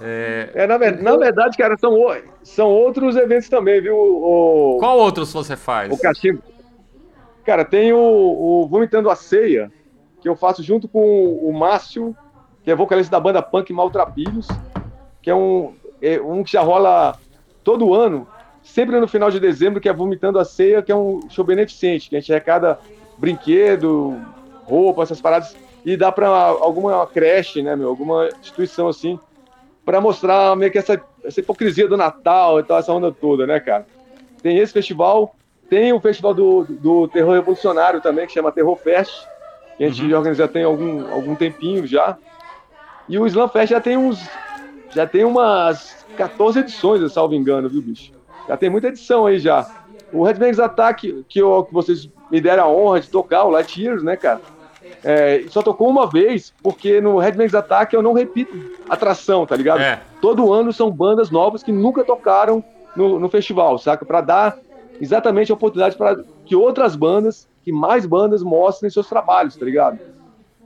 [0.00, 1.94] É, é na, na, verdade, cara, são,
[2.42, 3.96] são outros eventos também, viu?
[3.96, 5.92] O, Qual outros você faz?
[5.92, 6.42] O cachimbo.
[7.44, 9.72] Cara, tem o, o Vomitando a Ceia,
[10.20, 12.16] que eu faço junto com o Márcio,
[12.62, 14.46] que é vocalista da banda Punk Maltrapilhos,
[15.22, 17.18] que é um, é um que já rola
[17.64, 18.26] todo ano,
[18.62, 22.08] sempre no final de dezembro, que é Vomitando a Ceia, que é um show beneficente,
[22.08, 22.78] que a gente arrecada
[23.18, 24.16] brinquedo,
[24.64, 29.18] roupa, essas paradas, e dá para alguma creche, né, meu, alguma instituição assim,
[29.90, 33.58] para mostrar meio que essa, essa hipocrisia do Natal e tal, essa onda toda, né,
[33.58, 33.84] cara?
[34.40, 35.34] Tem esse festival,
[35.68, 39.26] tem o festival do, do terror revolucionário também, que chama Terror Fest,
[39.76, 40.16] que a gente uhum.
[40.16, 42.16] organiza tem algum, algum tempinho já.
[43.08, 44.24] E o Slam Fest já tem uns.
[44.90, 48.12] Já tem umas 14 edições, eu salvo engano, viu, bicho?
[48.46, 49.68] Já tem muita edição aí já.
[50.12, 53.50] O Red Bangs Attack, que, eu, que vocês me deram a honra de tocar, o
[53.50, 54.40] Light Years, né, cara?
[55.02, 58.52] É, só tocou uma vez, porque no Red Bangs Attack eu não repito
[58.88, 59.80] atração, tá ligado?
[59.80, 60.00] É.
[60.20, 62.62] Todo ano são bandas novas que nunca tocaram
[62.94, 64.04] no, no festival, saca?
[64.04, 64.58] Para dar
[65.00, 69.98] exatamente a oportunidade para que outras bandas, que mais bandas mostrem seus trabalhos, tá ligado?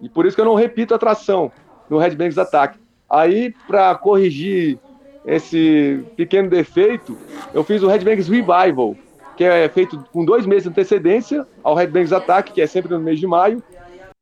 [0.03, 1.53] E por isso que eu não repito atração
[1.89, 2.79] no Red Bangs Attack.
[3.09, 4.79] Aí, para corrigir
[5.25, 7.17] esse pequeno defeito,
[7.53, 8.97] eu fiz o Red Bangs Revival,
[9.37, 12.93] que é feito com dois meses de antecedência ao Red Bangs Attack, que é sempre
[12.93, 13.63] no mês de maio,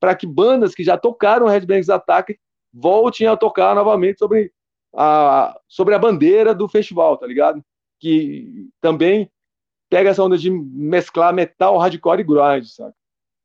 [0.02, 2.36] para que bandas que já tocaram Red Bangs Attack
[2.74, 4.50] voltem a tocar novamente sobre
[4.92, 7.62] a, sobre a bandeira do festival, tá ligado?
[8.00, 9.30] Que também
[9.88, 12.92] pega essa onda de mesclar metal, hardcore e grind, sabe?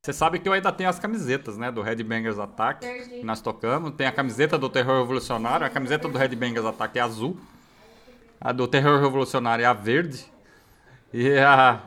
[0.04, 3.40] Você sabe que eu ainda tenho as camisetas, né, do Red Bangers Attack, que nós
[3.40, 3.92] tocamos.
[3.92, 7.38] Tem a camiseta do Terror Revolucionário, a camiseta do Red Bangers Attack é azul,
[8.42, 10.26] a do Terror Revolucionário é a verde,
[11.14, 11.84] e a,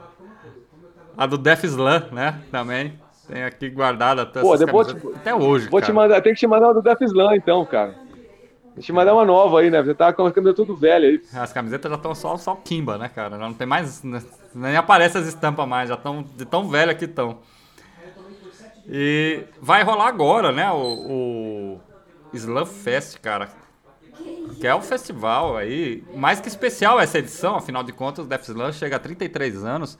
[1.16, 2.99] a do Death Slam, né, também.
[3.30, 5.92] Tem aqui guardada até, Pô, depois te, até hoje, vou cara.
[5.92, 7.94] Te mandar, tem que te mandar uma do Death Slam, então, cara.
[8.74, 9.80] Deixa eu te mandar uma nova aí, né?
[9.80, 11.22] Você tá com a camiseta tudo velha aí.
[11.32, 13.38] As camisetas já estão só, só Kimba, né, cara?
[13.38, 14.02] Já não tem mais.
[14.02, 14.20] Né,
[14.52, 17.38] nem aparece as estampas mais, já estão de tão velha que estão.
[18.88, 20.68] E vai rolar agora, né?
[20.72, 21.78] O,
[22.32, 23.48] o Slam Fest, cara.
[24.58, 26.02] Que é o festival aí.
[26.16, 29.96] Mais que especial essa edição, afinal de contas, o Death Slam chega a 33 anos.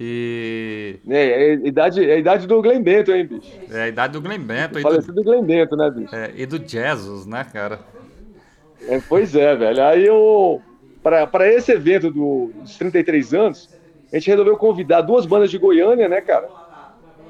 [0.00, 1.00] E.
[1.08, 3.50] É, é, a idade, é a idade do Glenn Bento, hein, bicho?
[3.70, 4.80] É a idade do Glenn Bento.
[4.80, 5.22] Falecido do...
[5.22, 6.14] do Glenn Bento, né, bicho?
[6.14, 7.80] É, e do Jesus, né, cara?
[8.86, 9.84] É, pois é, velho.
[9.84, 10.62] Aí eu.
[11.02, 13.70] Para esse evento do, dos 33 anos,
[14.12, 16.48] a gente resolveu convidar duas bandas de Goiânia, né, cara?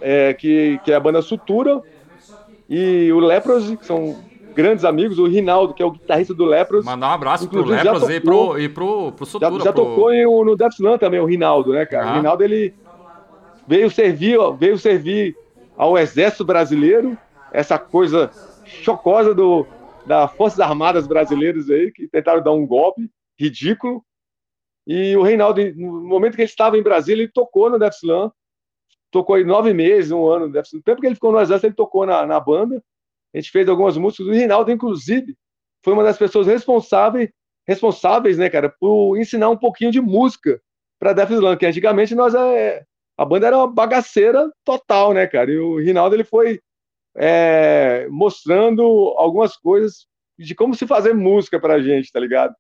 [0.01, 1.81] É, que, que é a banda Sutura
[2.69, 4.17] e o Leprosy, que são
[4.59, 6.85] grandes amigos, o Rinaldo, que é o guitarrista do Lepros.
[6.85, 9.53] Mandar um abraço Inclusive, pro Lepros e pro, e pro, pro Sutura.
[9.59, 9.85] Já, já pro...
[9.85, 12.09] tocou em, no Death Slam também, o Rinaldo, né, cara?
[12.09, 12.12] Ah.
[12.12, 12.75] O Rinaldo, ele
[13.68, 15.37] veio servir, veio servir
[15.77, 17.16] ao exército brasileiro,
[17.53, 18.33] essa coisa
[18.64, 19.64] chocosa do,
[20.05, 24.03] das Forças Armadas Brasileiras aí, que tentaram dar um golpe ridículo.
[24.85, 28.33] E o Reinaldo, no momento que ele estava em Brasília, ele tocou no Death Slam,
[29.09, 30.81] tocou aí nove meses, um ano no Death Slam.
[30.81, 32.83] O tempo que ele ficou no exército, ele tocou na, na banda,
[33.35, 34.27] a gente fez algumas músicas.
[34.27, 35.37] O Rinaldo, inclusive,
[35.85, 37.31] foi uma das pessoas responsáveis,
[37.67, 40.61] responsáveis, né, cara, por ensinar um pouquinho de música
[40.99, 42.85] para Def Slam, que antigamente nós é,
[43.17, 45.51] a banda era uma bagaceira total, né, cara?
[45.51, 46.61] E o Rinaldo ele foi
[47.17, 48.83] é, mostrando
[49.16, 50.07] algumas coisas
[50.39, 52.55] de como se fazer música pra gente, tá ligado?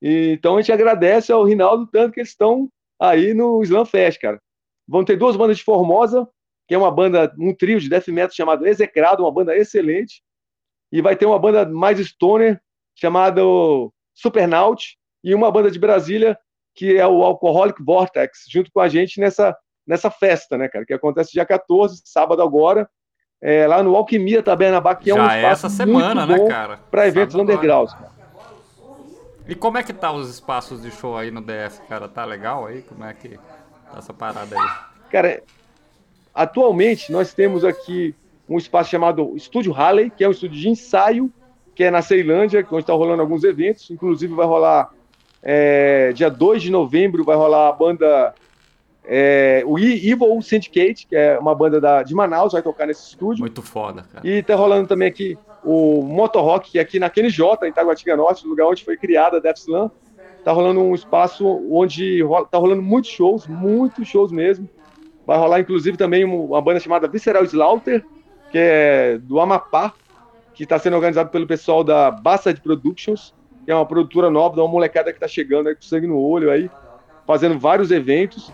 [0.00, 2.68] E, então a gente agradece ao Rinaldo tanto que eles estão
[3.00, 4.40] aí no Slam Fest, cara.
[4.86, 6.28] Vão ter duas bandas de Formosa,
[6.68, 10.22] que é uma banda, um trio de death metal chamado Execrado, uma banda excelente.
[10.92, 12.60] E vai ter uma banda mais stoner
[12.94, 13.40] chamada
[14.14, 16.38] Supernaut e uma banda de Brasília
[16.78, 20.94] que é o Alcoholic Vortex, junto com a gente nessa, nessa festa, né, cara, que
[20.94, 22.88] acontece dia 14, sábado agora,
[23.42, 26.38] é, lá no Alquimia Tabernabá, que é Já um espaço é essa semana, muito né,
[26.38, 26.76] bom cara?
[26.88, 27.90] Para eventos underground.
[27.90, 28.12] Cara.
[29.48, 32.06] E como é que tá os espaços de show aí no DF, cara?
[32.08, 32.82] Tá legal aí?
[32.82, 33.30] Como é que
[33.90, 34.68] tá essa parada aí?
[35.10, 35.42] Cara,
[36.42, 38.14] atualmente nós temos aqui
[38.48, 41.30] um espaço chamado Estúdio Halley, que é um estúdio de ensaio,
[41.74, 43.90] que é na Ceilândia, onde está rolando alguns eventos.
[43.90, 44.90] Inclusive vai rolar
[45.42, 48.34] é, dia 2 de novembro, vai rolar a banda
[49.10, 53.40] é, o Evil Syndicate, que é uma banda da, de Manaus, vai tocar nesse estúdio.
[53.40, 54.26] Muito foda, cara.
[54.26, 58.16] E tá rolando também aqui o Motor Rock, que é aqui na J, em Taguatinga
[58.16, 59.90] Norte, lugar onde foi criada a Death Slam.
[60.44, 62.20] Tá rolando um espaço onde
[62.50, 64.68] tá rolando muitos shows, muitos shows mesmo.
[65.28, 68.02] Vai rolar, inclusive, também uma banda chamada Visceral Slaughter,
[68.50, 69.92] que é do Amapá,
[70.54, 74.66] que está sendo organizado pelo pessoal da Bassad Productions, que é uma produtora nova, uma
[74.66, 76.70] molecada que está chegando aí com sangue no olho aí,
[77.26, 78.50] fazendo vários eventos.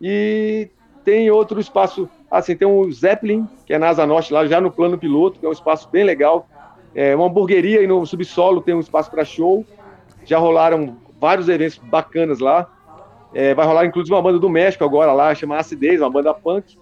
[0.00, 0.70] E
[1.04, 4.70] tem outro espaço, assim, tem o Zeppelin, que é na Asa Norte, lá já no
[4.70, 6.48] plano piloto, que é um espaço bem legal.
[6.94, 9.66] É uma hamburgueria e no subsolo tem um espaço para show.
[10.24, 12.70] Já rolaram vários eventos bacanas lá.
[13.36, 16.78] É, vai rolar inclusive uma banda do México agora lá, chama Acidez, uma banda punk.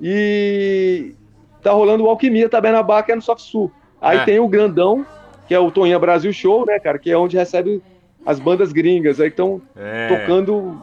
[0.00, 1.14] E
[1.62, 3.72] tá rolando o Alquimia também na que é no Soft Sul.
[4.00, 4.24] Aí é.
[4.24, 5.04] tem o Grandão,
[5.48, 7.82] que é o Toninha Brasil Show, né, cara, que é onde recebe
[8.24, 9.20] as bandas gringas.
[9.20, 10.08] Aí estão é.
[10.08, 10.80] tocando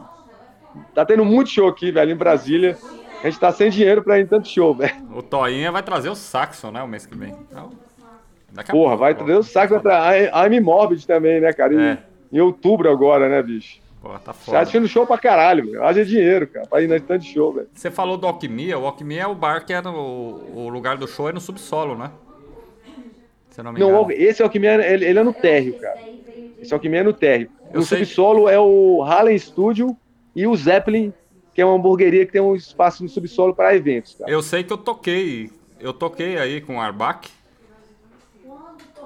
[0.94, 2.76] Tá tendo muito show aqui, velho, em Brasília.
[3.22, 4.94] A gente tá sem dinheiro pra ir em tanto show, velho.
[5.14, 7.34] O Toinha vai trazer o Saxon, né, o mês que vem.
[7.50, 7.70] Então,
[8.70, 11.74] Porra, vai trazer o Saxon pra I'm Morbid também, né, cara?
[11.74, 11.98] Em, é.
[12.32, 13.81] em outubro agora, né, bicho?
[14.02, 14.56] Pô, tá foda.
[14.56, 15.84] Já assistindo show pra caralho, velho.
[15.84, 17.68] Haja dinheiro, cara, pra ir na tanto show, velho.
[17.72, 18.76] Você falou do Alquimia.
[18.76, 21.96] O Alquimia é o bar que é no, o lugar do show é no subsolo,
[21.96, 22.10] né?
[23.50, 26.00] Se não, me não esse Alquimia, ele, ele é no térreo, cara.
[26.60, 27.48] Esse Alquimia é no térreo.
[27.72, 27.98] Eu no sei.
[27.98, 29.96] subsolo é o Hallen Studio
[30.34, 31.12] e o Zeppelin,
[31.54, 34.16] que é uma hamburgueria que tem um espaço no subsolo para eventos.
[34.18, 34.28] Cara.
[34.28, 35.48] Eu sei que eu toquei,
[35.78, 37.30] eu toquei aí com o Arbac.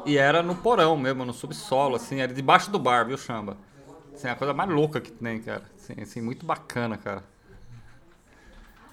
[0.07, 3.57] E era no porão mesmo, no subsolo, assim, era debaixo do bar, viu, Chamba?
[4.17, 5.63] Assim, é a coisa mais louca que tem, cara.
[5.77, 7.23] Assim, assim muito bacana, cara.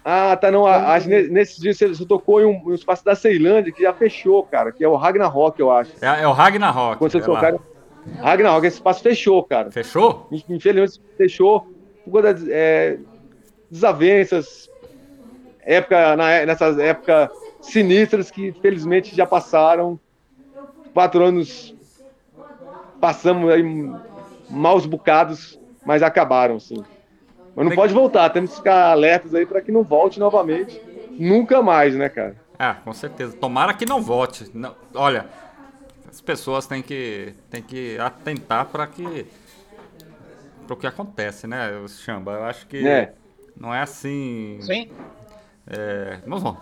[0.04, 0.68] Ah, tá, não.
[0.68, 3.94] Acho que nesse dia você, você tocou em um, um, espaço da Ceilândia que já
[3.94, 5.94] fechou, cara, que é o Ragnarok, eu acho.
[6.02, 6.98] É, é o Ragnarok.
[6.98, 7.60] Quando vocês é tocaram.
[8.20, 9.72] Ragnarok, esse espaço fechou, cara.
[9.72, 10.28] Fechou?
[10.50, 11.62] Infelizmente fechou
[12.04, 13.00] por conta de é,
[13.72, 14.70] desavenças,
[15.62, 17.30] época, na, nessas épocas
[17.62, 19.98] sinistras que felizmente já passaram.
[20.94, 21.74] Quatro anos
[23.00, 23.64] passamos aí
[24.54, 26.84] maus bocados, mas acabaram, sim.
[27.56, 30.82] Mas não pode voltar, temos que ficar alertas aí para que não volte novamente.
[31.12, 32.36] Nunca mais, né, cara?
[32.58, 33.36] Ah, com certeza.
[33.38, 34.50] Tomara que não volte.
[34.54, 35.28] Não, olha,
[36.10, 39.28] as pessoas têm que, têm que atentar para que
[40.66, 42.34] pro que acontece, né, Chamba?
[42.34, 43.14] Eu acho que é.
[43.60, 44.60] não é assim.
[44.62, 44.90] Sim.
[45.68, 46.58] É, mas bom,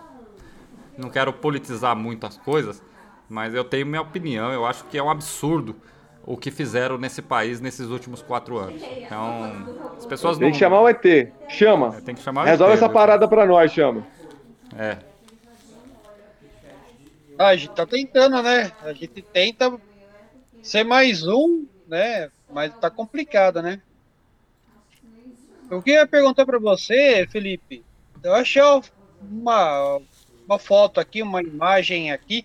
[0.96, 2.82] não quero politizar muito as coisas,
[3.28, 4.52] mas eu tenho minha opinião.
[4.52, 5.76] Eu acho que é um absurdo
[6.24, 8.82] o que fizeram nesse país nesses últimos quatro anos.
[8.82, 10.52] Então, as pessoas tem não.
[10.52, 11.04] que chamar o ET.
[11.48, 11.96] Chama.
[11.96, 14.06] É, tem que chamar o Resolve ET, essa parada pra nós, chama.
[14.76, 14.98] É.
[17.38, 18.70] Ah, a gente tá tentando, né?
[18.82, 19.72] A gente tenta
[20.62, 22.30] ser mais um, né?
[22.50, 23.80] Mas tá complicado, né?
[25.70, 27.82] Eu queria perguntar para você, Felipe.
[28.22, 28.62] Eu achei
[29.20, 30.00] uma,
[30.46, 32.44] uma foto aqui, uma imagem aqui.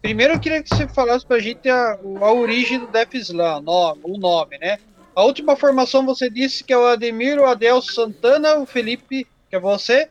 [0.00, 3.62] Primeiro eu queria que você falasse para a gente a, a origem do Def Slam,
[3.66, 4.78] o nome, né?
[5.14, 9.56] A última formação você disse que é o Ademir, o Adel Santana, o Felipe, que
[9.56, 10.08] é você,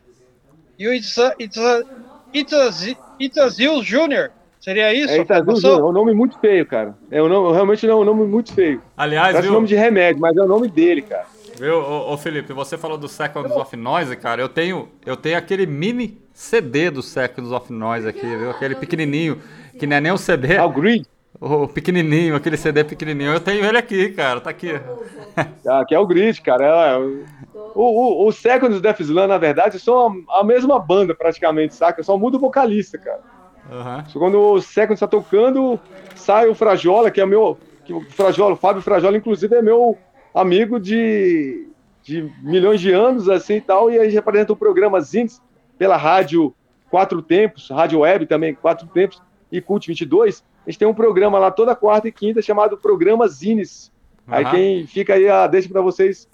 [0.78, 0.94] e o
[3.18, 4.30] Itazil Júnior.
[4.60, 5.12] Seria isso?
[5.12, 6.94] É Itazil Júnior, é um nome muito feio, cara.
[7.10, 8.80] É um nome, realmente não é um nome muito feio.
[8.96, 9.54] Aliás, Parece viu?
[9.54, 11.26] nome de remédio, mas é o nome dele, cara.
[11.58, 14.40] Viu, ô, ô, Felipe, você falou do Seconds of Noise, cara.
[14.40, 18.50] Eu tenho, eu tenho aquele mini CD do Seconds of Noise aqui, viu?
[18.50, 19.40] Aquele pequenininho,
[19.78, 20.56] que não é nem um CD.
[20.56, 21.06] Ah, o Grid?
[21.40, 23.32] O pequenininho, aquele CD pequenininho.
[23.32, 24.80] Eu tenho ele aqui, cara, tá aqui.
[25.66, 26.64] Ah, aqui é o Grid, cara.
[26.64, 26.98] É,
[27.74, 32.02] o, o, o Seconds Death Slam, na verdade, são a, mesma banda praticamente, saca?
[32.02, 33.20] Só muda o vocalista, cara.
[33.70, 34.20] Uhum.
[34.20, 35.80] Quando o Seconds tá tocando,
[36.14, 37.58] sai o Frajola, que é meu...
[37.84, 39.98] Que o Frajola, o Fábio Frajola, inclusive, é meu
[40.34, 41.66] amigo de,
[42.02, 45.40] de milhões de anos, assim e tal, e a gente apresenta o programa Zins
[45.76, 46.54] pela rádio
[46.90, 49.20] Quatro Tempos, rádio web também, Quatro Tempos
[49.52, 50.42] e Cult 22.
[50.66, 53.92] A gente tem um programa lá toda quarta e quinta chamado Programa Zines.
[54.26, 54.34] Uhum.
[54.34, 56.28] Aí quem fica aí, ah, deixa para vocês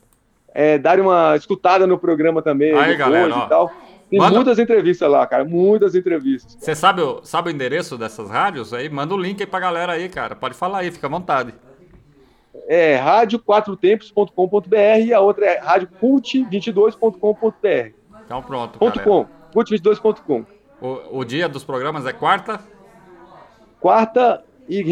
[0.54, 3.70] é, darem uma escutada no programa também, aí, galera, e tal.
[4.08, 4.36] Tem manda...
[4.36, 6.56] muitas entrevistas lá, cara, muitas entrevistas.
[6.58, 8.88] Você sabe, sabe o endereço dessas rádios aí?
[8.88, 10.34] Manda o link aí pra galera aí, cara.
[10.34, 11.52] Pode falar aí, fica à vontade
[12.68, 17.92] é rádio4tempos.com.br e a outra é radiocult22.com.br.
[18.24, 20.44] Então pronto, .com, cult22.com.
[20.80, 22.60] O, o dia dos programas é quarta?
[23.80, 24.82] Quarta e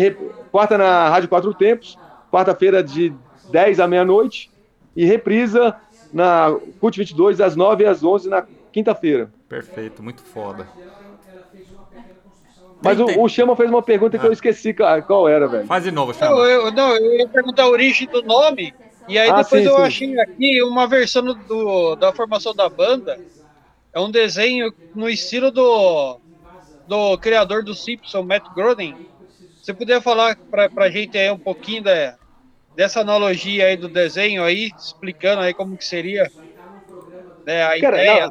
[0.50, 1.98] quarta na Rádio Quatro Tempos,
[2.30, 3.12] quarta-feira de
[3.50, 4.50] 10 à meia-noite
[4.94, 5.76] e reprisa
[6.12, 9.30] na CUT 22 das 9 às 11 na quinta-feira.
[9.48, 10.66] Perfeito, muito foda.
[12.82, 15.66] Mas o, o Chama fez uma pergunta que eu esqueci qual, qual era, velho.
[15.66, 16.40] Faz de novo, Não, chama.
[16.42, 18.74] eu, não, eu ia perguntar a origem do nome,
[19.08, 19.82] e aí Ah, depois sim, eu sim.
[19.82, 23.18] achei aqui uma versão do, da formação da banda.
[23.92, 26.18] É um desenho no estilo do,
[26.86, 28.98] do criador do Simpson, Matt Groening.
[29.62, 32.16] Você poderia falar pra, pra gente aí um pouquinho da,
[32.74, 36.30] dessa analogia aí do desenho aí, explicando aí como que seria
[37.44, 38.30] né, a Cara, ideia?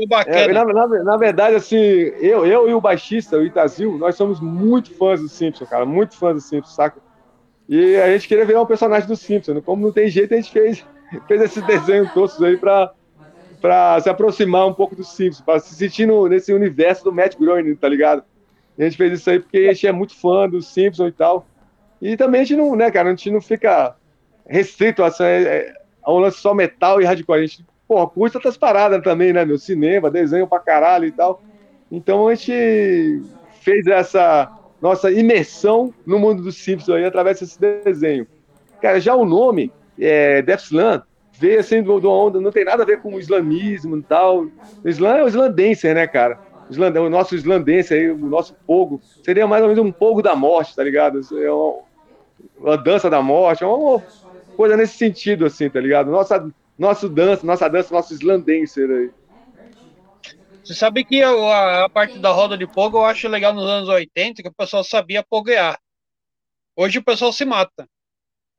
[0.00, 0.64] É, bacana.
[0.64, 4.90] na, na- na verdade, assim, eu, eu e o baixista, o Itazil, nós somos muito
[4.96, 7.00] fãs do Simpson, cara, muito fãs do Simpson, saca?
[7.68, 9.60] E a gente queria virar um personagem do Simpson.
[9.62, 10.84] Como não tem jeito, a gente fez,
[11.26, 12.92] fez esse desenho tosco aí pra,
[13.62, 17.36] pra se aproximar um pouco do Simpson, pra se sentir no- nesse universo do Matt
[17.38, 18.22] Groening, tá ligado?
[18.76, 21.12] E a gente fez isso aí porque a gente é muito fã do Simpson e
[21.12, 21.46] tal.
[22.00, 23.94] E também a gente não, né, cara, a gente não fica
[24.46, 27.38] restrito a, essa- é, a um lance só metal e hardcore.
[27.38, 29.56] A gente, porra, curte outras paradas também, né, meu?
[29.58, 31.40] Cinema, desenho pra caralho e tal.
[31.90, 33.22] Então a gente
[33.60, 34.50] fez essa
[34.80, 38.26] nossa imersão no mundo dos Simpsons aí através desse desenho.
[38.80, 41.02] Cara, já o nome, é, Death Slam,
[41.42, 44.44] veio assim do, do onda, não tem nada a ver com o islamismo e tal.
[44.44, 46.38] O Islã é o islandense, né, cara?
[46.68, 50.22] O, island, o nosso islandense aí, o nosso pogo, seria mais ou menos um pogo
[50.22, 51.20] da morte, tá ligado?
[51.36, 51.82] É uma,
[52.56, 54.02] uma dança da morte, é uma
[54.56, 56.10] coisa nesse sentido, assim, tá ligado?
[56.10, 59.10] Nossa, nosso dança, nossa dança, nosso islandense aí.
[60.62, 63.88] Você sabe que a, a parte da roda de pogo eu acho legal nos anos
[63.88, 65.76] 80, que o pessoal sabia poguear.
[66.76, 67.86] Hoje o pessoal se mata.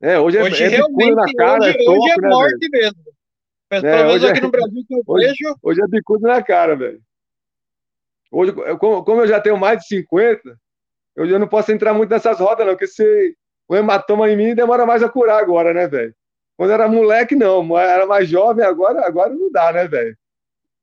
[0.04, 2.20] É, hoje é, Hoje é realmente, bicudo na cara, hoje, é toco, hoje é né,
[2.20, 2.30] velho?
[2.34, 3.04] morte mesmo.
[3.70, 6.26] Pelo É, menos hoje aqui é- no Brasil que eu hoje- vejo, Hoje é bicudo
[6.26, 7.00] na cara, velho.
[8.30, 10.58] Hoje, eu- como, como eu já tenho mais de 50,
[11.16, 13.34] eu já não posso entrar muito nessas rodas, não, porque se
[13.66, 16.14] o hematoma em mim demora mais a curar agora, né, velho?
[16.56, 17.76] Quando era moleque, não.
[17.78, 20.14] Era mais jovem, agora, agora não dá, né, velho?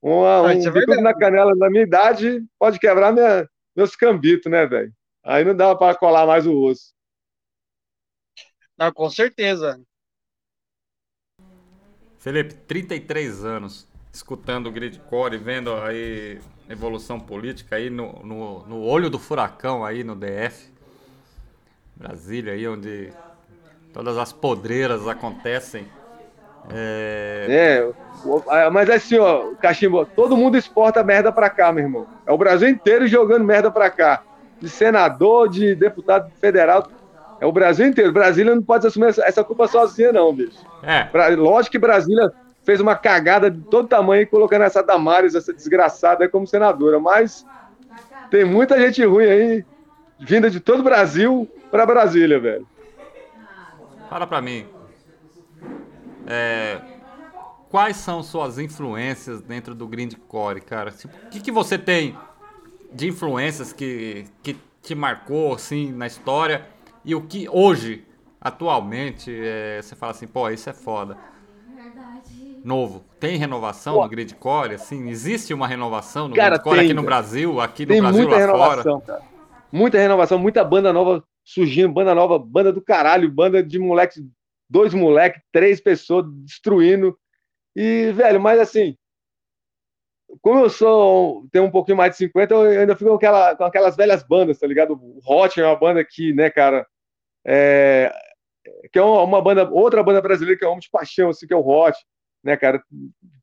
[0.02, 1.02] Uma- Ah, Um é verdade.
[1.02, 4.92] na canela da minha idade pode quebrar minha, meus cambitos, né, velho?
[5.24, 6.92] Aí não dá pra colar mais o osso.
[8.82, 9.80] Não, com certeza.
[12.18, 18.82] Felipe, 33 anos escutando o gridcore, vendo aí a evolução política aí no, no, no
[18.82, 20.72] olho do furacão aí no DF.
[21.96, 23.14] Brasília aí onde
[23.94, 25.86] todas as podreiras acontecem.
[26.74, 27.92] É, É,
[28.50, 32.08] ah, mas assim, ó, Cachimbo, todo mundo exporta merda pra cá, meu irmão.
[32.28, 34.24] É o Brasil inteiro jogando merda pra cá.
[34.60, 36.88] De senador, de deputado federal.
[37.42, 38.14] É o Brasil inteiro.
[38.14, 40.60] Brasília não pode assumir essa, essa culpa sozinha, não, bicho.
[40.84, 42.32] é, Bra- Lógico que Brasília
[42.64, 47.00] fez uma cagada de todo tamanho colocando essa Damares, essa desgraçada como senadora.
[47.00, 47.44] Mas
[48.30, 49.66] tem muita gente ruim aí,
[50.20, 52.68] vinda de todo o Brasil pra Brasília, velho.
[54.08, 54.68] fala pra mim.
[56.28, 56.80] É,
[57.70, 60.94] quais são suas influências dentro do grindcore, cara?
[61.26, 62.16] O que, que você tem
[62.94, 66.66] de influências que, que te marcou assim na história
[67.04, 68.06] e o que hoje,
[68.40, 71.18] atualmente, é, você fala assim, pô, isso é foda.
[72.64, 73.04] Novo.
[73.20, 74.04] Tem renovação Pô.
[74.04, 74.76] no grindcore?
[74.76, 77.04] Assim, existe uma renovação no Cara, grindcore tem, aqui no.
[77.04, 78.70] Brasil, aqui no Brasil muita lá fora?
[78.82, 79.22] renovação, cara.
[79.72, 84.22] Muita renovação, muita banda nova surgindo, banda nova, banda do caralho, banda de moleques,
[84.70, 87.18] dois moleques, três pessoas destruindo.
[87.76, 88.96] E, velho, mas assim,
[90.42, 93.64] como eu sou, tenho um pouquinho mais de 50, eu ainda fico com, aquela, com
[93.64, 94.94] aquelas velhas bandas, tá ligado?
[94.94, 96.88] O Hot é uma banda que, né, cara,
[97.46, 98.14] é,
[98.92, 101.58] que é uma, banda, outra banda brasileira que é um de paixão, assim, que é
[101.58, 101.98] o Hot,
[102.44, 102.82] né, cara?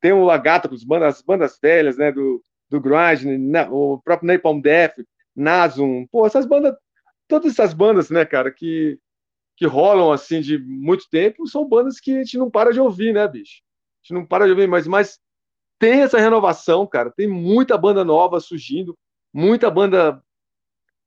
[0.01, 2.81] Tem o Agatocus, bandas, as bandas velhas, né, do, do
[3.37, 4.95] né, o próprio Napalm Death,
[5.35, 6.75] Nasum, pô, essas bandas,
[7.27, 8.97] todas essas bandas, né, cara, que,
[9.55, 13.13] que rolam, assim, de muito tempo, são bandas que a gente não para de ouvir,
[13.13, 13.61] né, bicho?
[13.61, 15.19] A gente não para de ouvir, mas
[15.79, 18.95] tem essa renovação, cara, tem muita banda nova surgindo,
[19.33, 20.21] muita banda,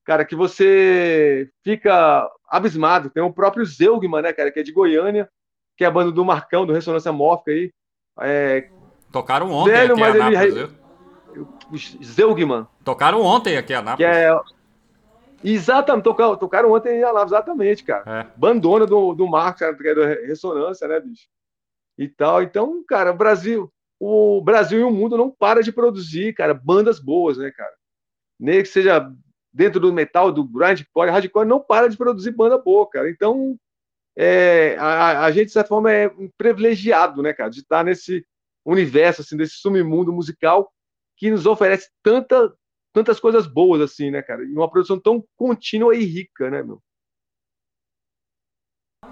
[0.05, 5.29] cara, que você fica abismado, tem o próprio Zeugman, né, cara, que é de Goiânia,
[5.77, 7.73] que é a banda do Marcão, do Ressonância Mórfica aí,
[8.21, 8.69] é,
[9.13, 10.55] Tocaram ontem Velho, aqui em ele- Anápolis,
[11.35, 11.49] viu?
[11.71, 14.07] o Zeugman, Tocaram ontem aqui em que Anápolis.
[14.11, 14.31] é.
[15.45, 18.05] Exatamente, tocaram, tocaram ontem em Anápolis, exatamente, cara.
[18.21, 18.27] É.
[18.39, 21.27] Bandona do, do Marcos, cara, que é da Ressonância, né, bicho?
[21.99, 22.43] E tal.
[22.43, 23.71] Então, cara, Brasil,
[24.05, 27.73] o Brasil e o mundo não para de produzir, cara, bandas boas, né, cara?
[28.39, 29.09] Nem que seja
[29.53, 33.09] dentro do metal, do grindcore, hardcore, não para de produzir banda boa, cara.
[33.09, 33.57] Então,
[34.17, 38.27] é, a, a gente, de certa forma, é um privilegiado, né, cara, de estar nesse
[38.65, 40.73] universo, assim, desse submundo musical
[41.17, 42.53] que nos oferece tanta,
[42.93, 44.43] tantas coisas boas, assim, né, cara?
[44.43, 46.83] E uma produção tão contínua e rica, né, meu?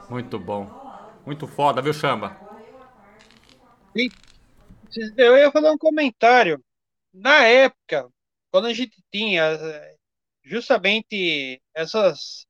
[0.09, 0.69] Muito bom.
[1.25, 2.37] Muito foda, viu, Chamba?
[5.17, 6.63] Eu ia fazer um comentário.
[7.13, 8.09] Na época,
[8.51, 9.97] quando a gente tinha eh,
[10.45, 12.47] justamente essas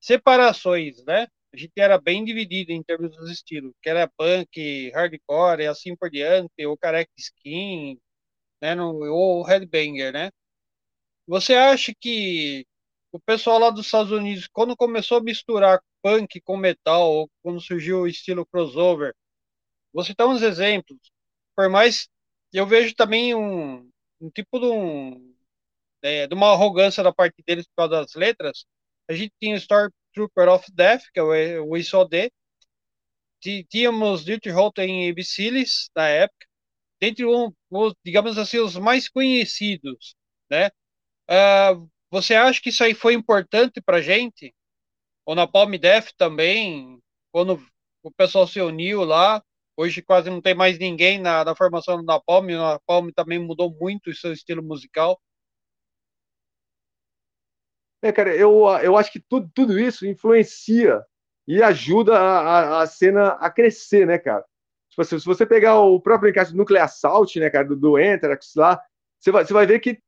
[0.00, 1.28] separações, né?
[1.54, 5.96] A gente era bem dividido em termos dos estilos, que era punk, hardcore e assim
[5.96, 7.98] por diante, ou careca skin,
[8.62, 8.76] né?
[8.82, 10.30] Ou headbanger, né?
[11.26, 12.66] Você acha que
[13.12, 17.60] o pessoal lá dos Estados Unidos, quando começou a misturar punk com metal, ou quando
[17.60, 19.14] surgiu o estilo crossover,
[19.92, 20.98] vou citar uns exemplos.
[21.56, 22.08] Por mais
[22.52, 23.90] eu vejo também um,
[24.20, 25.34] um tipo de, um,
[26.02, 28.64] é, de uma arrogância da parte deles por causa das letras.
[29.08, 32.30] A gente tinha o Stormtrooper of Death, que é o ISOD.
[33.68, 36.46] Tínhamos Dirty Rotten e Bicilis na época.
[37.00, 40.14] Dentre um, os, digamos assim, os mais conhecidos,
[40.50, 40.68] né?
[41.28, 44.54] Uh, você acha que isso aí foi importante pra gente?
[45.26, 46.98] Ou na Palm Death também,
[47.32, 47.60] quando
[48.02, 49.42] o pessoal se uniu lá,
[49.76, 53.70] hoje quase não tem mais ninguém na, na formação da Palm, a Palm também mudou
[53.70, 55.20] muito o seu estilo musical.
[58.02, 61.02] É, cara, eu, eu acho que tudo, tudo isso influencia
[61.48, 64.44] e ajuda a, a, a cena a crescer, né, cara?
[64.90, 67.98] Se você, se você pegar o próprio encaixe do Nuclear Assault, né, cara, do, do
[67.98, 68.80] Entrax lá,
[69.18, 69.98] você vai, você vai ver que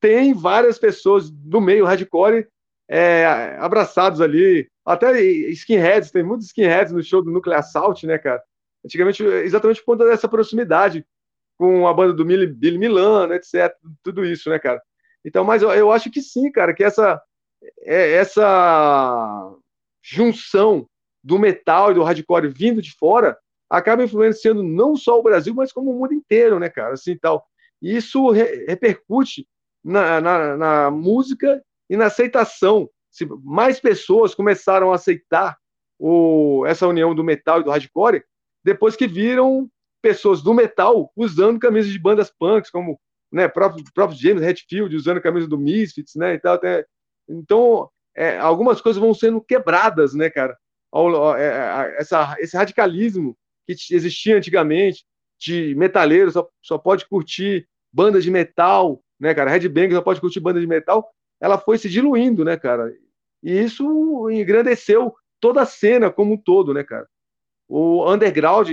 [0.00, 2.46] tem várias pessoas do meio hardcore
[2.88, 8.42] é, abraçados ali, até skinheads, tem muitos skinheads no show do Nuclear Assault, né, cara?
[8.84, 11.06] Antigamente, exatamente por conta dessa proximidade
[11.56, 14.82] com a banda do Billy Milano, etc, tudo isso, né, cara?
[15.24, 17.22] Então, mas eu, eu acho que sim, cara, que essa
[17.80, 19.54] é, essa
[20.02, 20.86] junção
[21.22, 23.38] do metal e do hardcore vindo de fora
[23.70, 26.94] acaba influenciando não só o Brasil, mas como o mundo inteiro, né, cara?
[26.94, 27.46] Assim, tal.
[27.80, 29.48] E isso re repercute
[29.82, 32.88] na, na, na música e na aceitação.
[33.10, 35.56] Se mais pessoas começaram a aceitar
[35.98, 38.24] o, essa união do metal e do hardcore,
[38.64, 42.98] depois que viram pessoas do metal usando camisas de bandas punks, como
[43.32, 46.86] né, próprio, próprio James Hetfield usando a camisa do Misfits, né, e tal, até,
[47.28, 50.56] então, é, algumas coisas vão sendo quebradas, né, cara,
[50.92, 53.36] ao, é, essa, esse radicalismo
[53.66, 55.04] que existia antigamente,
[55.38, 60.40] de metaleiro só, só pode curtir bandas de metal, né, cara, Headbanger só pode curtir
[60.40, 61.10] bandas de metal,
[61.40, 62.94] ela foi se diluindo, né, cara,
[63.42, 67.06] e isso engrandeceu toda a cena como um todo, né, cara.
[67.68, 68.68] O underground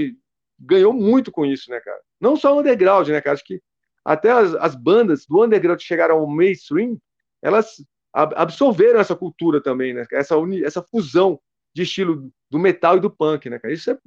[0.59, 1.99] ganhou muito com isso, né, cara.
[2.19, 3.61] Não só o underground, né, cara, acho que
[4.03, 6.97] até as, as bandas do underground que chegaram ao mainstream,
[7.41, 7.83] elas
[8.13, 10.05] absorveram essa cultura também, né?
[10.11, 11.39] Essa, essa fusão
[11.73, 13.73] de estilo do metal e do punk, né, cara?
[13.73, 13.97] Isso é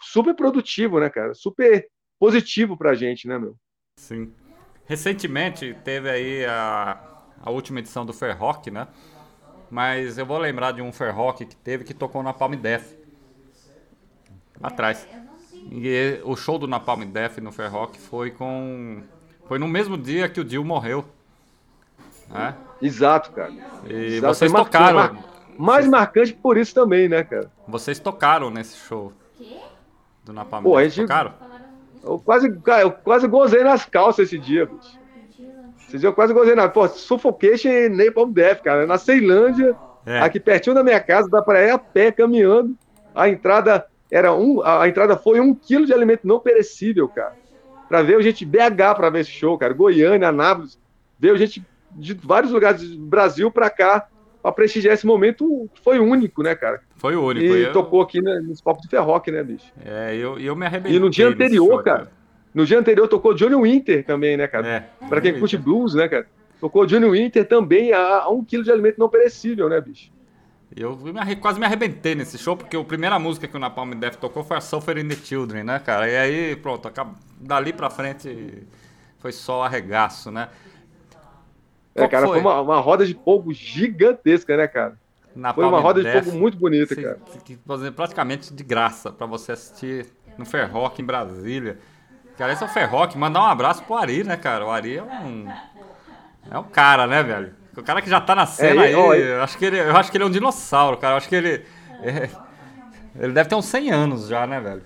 [0.00, 1.34] super produtivo, né, cara?
[1.34, 3.56] Super positivo pra gente, né, meu?
[3.98, 4.32] Sim.
[4.86, 8.88] Recentemente teve aí a, a última edição do Fair Rock, né?
[9.70, 13.03] Mas eu vou lembrar de um Fair Rock que teve que tocou na Palm Death.
[14.62, 15.06] Atrás.
[15.70, 19.02] E o show do Napalm Death no Fair Rock foi com
[19.46, 21.04] foi no mesmo dia que o Dio morreu.
[22.30, 22.54] Né?
[22.80, 23.52] Exato, cara.
[23.86, 24.34] E Exato.
[24.34, 24.96] vocês tocaram.
[24.96, 25.24] Mar...
[25.56, 25.90] Mais vocês...
[25.90, 27.50] marcante por isso também, né, cara?
[27.68, 29.12] Vocês tocaram nesse show.
[30.24, 31.06] Do Napalm Pô, a gente...
[31.06, 31.34] Tocaram?
[32.02, 34.98] Eu quase, eu quase gozei nas calças esse dia, bicho.
[35.86, 36.68] Esse dia eu quase gozei na.
[36.68, 38.86] Pô, Suffocation e Napalm Death, cara.
[38.86, 40.20] Na Ceilândia, é.
[40.20, 42.76] aqui pertinho da minha casa, dá pra ir a pé caminhando.
[43.14, 44.62] A entrada era um.
[44.62, 47.34] A entrada foi um quilo de alimento não perecível, cara
[47.88, 49.72] para ver gente BH para ver esse show, cara.
[49.72, 50.78] Goiânia, Anápolis,
[51.18, 54.08] veio gente de vários lugares do Brasil para cá
[54.42, 56.80] para prestigiar esse momento foi único, né, cara?
[56.96, 57.46] Foi único.
[57.46, 57.72] E eu...
[57.72, 59.72] tocou aqui né, nos palcos do Ferroque, né, bicho?
[59.84, 60.96] É, eu, eu me arrebentei.
[60.96, 62.12] E no dia anterior, show, cara, cara,
[62.52, 64.66] no dia anterior tocou Johnny Winter também, né, cara?
[64.66, 66.26] É, para quem curte blues, né, cara?
[66.60, 70.10] Tocou Johnny Winter também a, a um quilo de alimento não perecível, né, bicho?
[70.76, 74.16] Eu me, quase me arrebentei nesse show, porque a primeira música que o Napalm Death
[74.16, 76.10] tocou foi a Suffer in the Children, né, cara?
[76.10, 76.90] E aí, pronto,
[77.40, 78.66] dali pra frente
[79.18, 80.48] foi só arregaço, né?
[81.94, 84.98] É, cara, foi, foi uma, uma, roda de fogo gigantesca, né, cara?
[85.54, 87.20] Foi uma roda Death, de fogo muito bonita, cara.
[87.44, 87.56] Que,
[87.92, 90.06] praticamente de graça para você assistir
[90.36, 91.78] no Ferrock em Brasília.
[92.36, 93.16] Cara, esse é o Ferrock.
[93.16, 94.66] Mandar um abraço pro Ari, né, cara?
[94.66, 95.48] O Ari é um.
[96.50, 97.54] É um cara, né, velho?
[97.76, 99.96] O cara que já tá na cena é, aí, ó, eu, acho que ele, eu
[99.96, 101.14] acho que ele é um dinossauro, cara.
[101.14, 101.64] Eu acho que ele.
[102.02, 102.30] É,
[103.18, 104.82] ele deve ter uns 100 anos já, né, velho?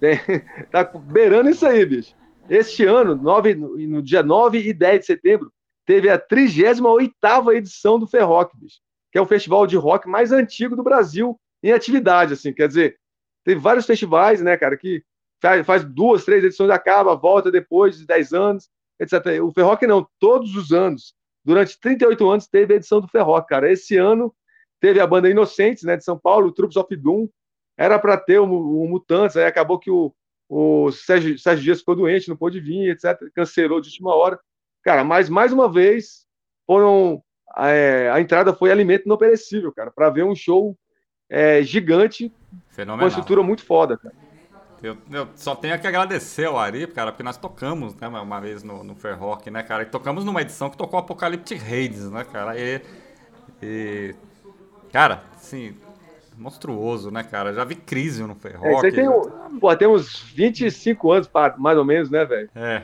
[0.70, 2.14] tá beirando isso aí, bicho.
[2.48, 5.52] Este ano, 9, no dia 9 e 10 de setembro,
[5.84, 8.78] teve a 38 edição do Ferrock, bicho,
[9.10, 12.52] que é o festival de rock mais antigo do Brasil em atividade, assim.
[12.52, 12.96] Quer dizer,
[13.44, 15.02] teve vários festivais, né, cara, que
[15.40, 18.68] faz, faz duas, três edições, acaba, volta depois de 10 anos,
[19.00, 19.42] etc.
[19.42, 21.14] O Ferrock não, todos os anos
[21.46, 23.70] durante 38 anos teve a edição do Ferroc, cara.
[23.70, 24.34] Esse ano
[24.80, 27.28] teve a banda Inocentes, né, de São Paulo, Troops of Doom,
[27.78, 30.12] era para ter o, o Mutantes, aí acabou que o,
[30.48, 33.16] o Sérgio, Sérgio Dias ficou doente, não pôde vir, etc.
[33.32, 34.40] Cancelou de última hora.
[34.82, 36.26] Cara, mas mais uma vez
[36.66, 37.22] foram.
[37.58, 40.76] É, a entrada foi alimento não perecível, cara, para ver um show
[41.30, 42.32] é, gigante,
[42.70, 42.98] Fenomenal.
[42.98, 44.14] com uma estrutura muito foda, cara.
[44.82, 48.62] Eu, eu, só tenho que agradecer ao Ari, cara, porque nós tocamos, né, uma vez
[48.62, 52.24] no, no Fair Rock, né, cara, e tocamos numa edição que tocou Apocalyptic Raids, né,
[52.24, 52.82] cara, e,
[53.62, 54.14] e
[54.92, 55.74] cara, assim,
[56.36, 58.66] monstruoso, né, cara, já vi crise no Fair Rock.
[58.66, 59.60] É, isso aí tem, já...
[59.60, 62.50] pô, tem uns 25 anos, mais ou menos, né, velho?
[62.54, 62.82] É.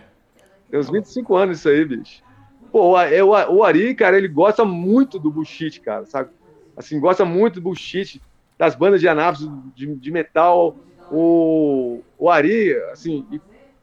[0.70, 2.22] Tem uns 25 anos isso aí, bicho.
[2.70, 6.30] Pô, o, o Ari, cara, ele gosta muito do bullshit, cara, sabe?
[6.74, 8.22] Assim, gosta muito do bullshit,
[8.56, 10.74] das bandas de Anápolis, de, de metal,
[11.12, 13.40] o, o Ari, assim,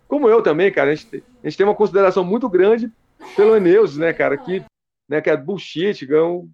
[0.08, 2.92] como eu também, cara, a gente, a gente tem uma consideração muito grande
[3.36, 4.66] pelo Eneus, né, cara, que,
[5.08, 6.50] né, que é bullshit, é uma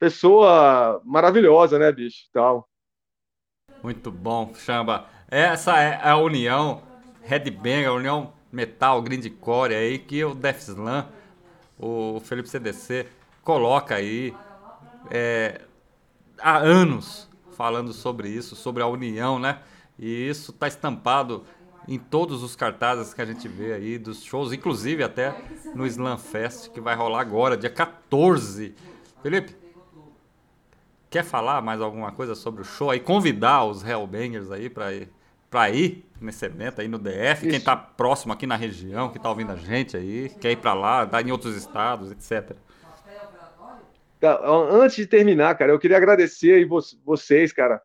[0.00, 2.68] pessoa maravilhosa, né, bicho, tal.
[3.82, 5.06] Muito bom, Chamba.
[5.28, 6.82] Essa é a união
[7.22, 11.08] Headbang, a união metal, grindcore aí, que o Death Slam,
[11.78, 13.06] o Felipe CDC,
[13.42, 14.34] coloca aí
[15.10, 15.60] é,
[16.40, 19.60] há anos falando sobre isso, sobre a união, né?
[19.98, 21.44] E isso está estampado
[21.86, 25.34] em todos os cartazes que a gente vê aí dos shows, inclusive até
[25.74, 28.74] no Slam Fest, que vai rolar agora, dia 14.
[29.22, 29.54] Felipe,
[31.10, 33.00] quer falar mais alguma coisa sobre o show aí?
[33.00, 35.08] Convidar os Hellbangers aí para ir,
[35.50, 37.48] pra ir nesse evento aí no DF, Isso.
[37.48, 40.74] quem está próximo aqui na região, que está ouvindo a gente aí, quer ir para
[40.74, 42.56] lá, dar em outros estados, etc.
[44.18, 46.64] Tá, antes de terminar, cara, eu queria agradecer aí
[47.04, 47.82] vocês, cara,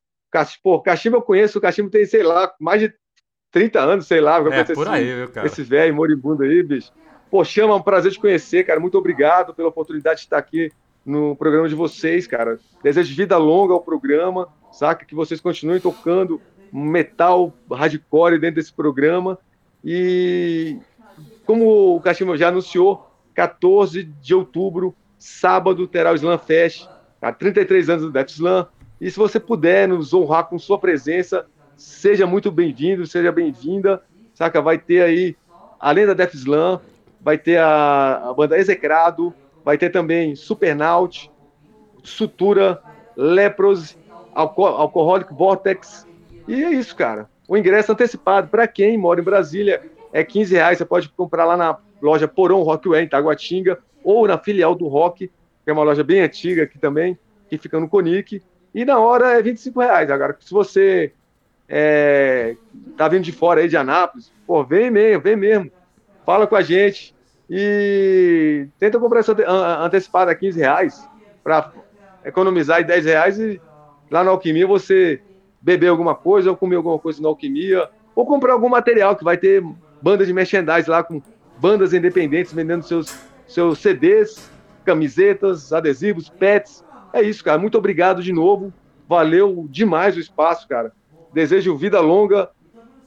[0.64, 2.94] Pô, cachimbo eu conheço, o cachimbo tem, sei lá, mais de
[3.52, 4.38] 30 anos, sei lá.
[4.38, 5.48] É, por esse, aí, viu, cara?
[5.48, 6.92] Esses velhos moribundos aí, bicho.
[7.30, 8.80] Pô, chama, é um prazer te conhecer, cara.
[8.80, 10.72] Muito obrigado pela oportunidade de estar aqui
[11.06, 12.60] no programa de vocês, cara.
[12.84, 15.06] Desejo vida longa ao programa, saca?
[15.06, 19.38] Que vocês continuem tocando metal hardcore dentro desse programa.
[19.84, 20.78] E
[21.46, 26.88] como o Cachimbo já anunciou, 14 de outubro, sábado, terá o Slam Fest.
[27.22, 28.68] Há 33 anos do Death Slam.
[29.00, 31.46] E se você puder nos honrar com sua presença,
[31.78, 34.04] seja muito bem-vindo, seja bem-vinda.
[34.34, 34.62] Saca?
[34.62, 35.36] Vai ter aí,
[35.80, 36.82] além da Death Slam,
[37.22, 39.34] vai ter a, a banda Execrado,
[39.64, 41.32] vai ter também Supernaut,
[42.04, 42.82] Sutura,
[43.16, 43.98] Lepros,
[44.34, 46.08] Alco Alcoholic Vortex.
[46.48, 47.30] E é isso, cara.
[47.48, 49.82] O ingresso antecipado para quem mora em Brasília
[50.12, 50.78] é 15 reais.
[50.78, 55.28] Você pode comprar lá na loja Porão Rockway, em Taguatinga, ou na filial do Rock,
[55.28, 57.18] que é uma loja bem antiga aqui também,
[57.50, 58.42] que fica no Conic.
[58.74, 60.10] E na hora é 25 reais.
[60.10, 61.12] Agora, se você
[61.68, 62.56] é,
[62.98, 65.72] tá vindo de fora aí de Anápolis, pô, vem mesmo, vem mesmo.
[66.26, 67.16] Fala com a gente
[67.50, 69.36] e tenta comprar essa
[69.84, 71.10] antecipada a 15 reais
[71.44, 71.72] para
[72.24, 73.60] economizar 10 reais e
[74.12, 75.22] lá na Alquimia você
[75.62, 79.38] beber alguma coisa ou comer alguma coisa na Alquimia ou comprar algum material que vai
[79.38, 79.64] ter
[80.02, 81.22] banda de merchandise lá com
[81.60, 84.50] bandas independentes vendendo seus, seus CDs,
[84.86, 86.84] camisetas, adesivos, pets
[87.14, 87.60] é isso, cara.
[87.60, 88.74] Muito obrigado de novo.
[89.08, 90.92] Valeu demais o espaço, cara.
[91.34, 92.50] Desejo vida longa,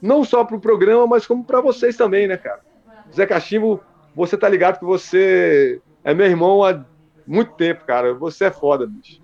[0.01, 2.61] não só para o programa, mas como para vocês também, né, cara?
[3.13, 3.81] Zé Cachimbo,
[4.15, 6.83] você tá ligado que você é meu irmão há
[7.25, 8.13] muito tempo, cara.
[8.13, 9.21] Você é foda, bicho.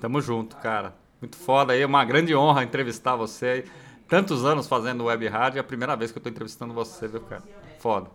[0.00, 0.94] Tamo junto, cara.
[1.20, 1.82] Muito foda aí.
[1.82, 3.64] É uma grande honra entrevistar você.
[4.08, 5.58] Tantos anos fazendo web rádio.
[5.58, 7.42] É a primeira vez que eu tô entrevistando você, viu, cara?
[7.78, 8.10] Foda.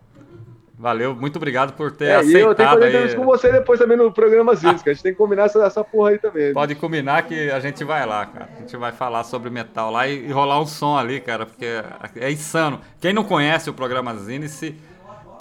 [0.80, 2.40] Valeu, muito obrigado por ter é, aceitado.
[2.40, 4.94] E eu tenho que fazer isso com você depois também no programa Zins, que a
[4.94, 6.54] gente tem que combinar essa, essa porra aí também.
[6.54, 8.48] Pode combinar que a gente vai lá, cara.
[8.56, 11.66] A gente vai falar sobre metal lá e, e rolar um som ali, cara, porque
[11.66, 12.80] é, é insano.
[13.02, 14.76] Quem não conhece o programa Zinice,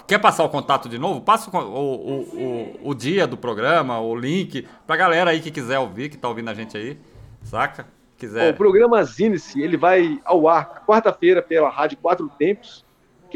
[0.07, 1.21] quer passar o contato de novo?
[1.21, 5.77] Passa o, o, o, o dia do programa, o link, pra galera aí que quiser
[5.77, 6.97] ouvir, que tá ouvindo a gente aí,
[7.43, 7.85] saca?
[8.17, 8.51] Quiser.
[8.51, 12.86] o programa Zinice, ele vai ao ar quarta-feira pela Rádio Quatro Tempos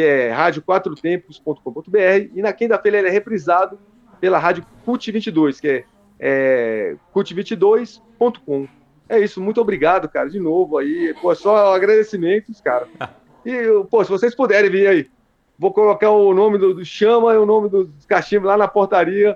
[0.01, 3.77] que é rádio4tempos.com.br, e na quinta-feira ele é reprisado
[4.19, 5.85] pela rádio CUT22, que é,
[6.19, 8.67] é CUT22.com.
[9.07, 11.13] É isso, muito obrigado, cara, de novo aí.
[11.21, 12.87] Pô, só agradecimentos, cara.
[13.43, 13.55] E,
[13.89, 15.09] pô, se vocês puderem vir aí,
[15.57, 19.35] vou colocar o nome do, do Chama e o nome do Cachimbo lá na portaria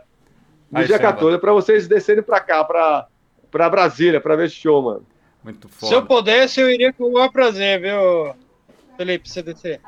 [0.71, 1.11] no aí, dia chama.
[1.11, 5.07] 14, para vocês descerem para cá, para Brasília, para ver esse show, mano.
[5.43, 5.89] Muito foda.
[5.89, 8.35] Se eu pudesse, eu iria com o maior prazer, viu?
[8.97, 9.79] Felipe CDC.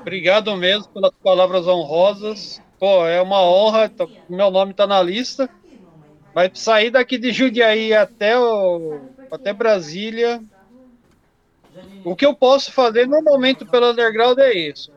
[0.00, 2.60] Obrigado mesmo pelas palavras honrosas.
[2.78, 5.48] Pô, é uma honra, tô, meu nome está na lista.
[6.34, 10.42] Mas sair daqui de Jundiaí até, o, até Brasília.
[12.04, 14.92] O que eu posso fazer no momento pelo underground é isso.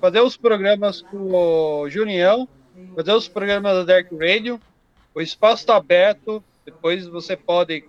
[0.00, 2.48] Fazer os programas com o Junião,
[2.94, 4.60] fazer os programas da Dark Radio.
[5.14, 6.42] O espaço está aberto.
[6.64, 7.84] Depois você pode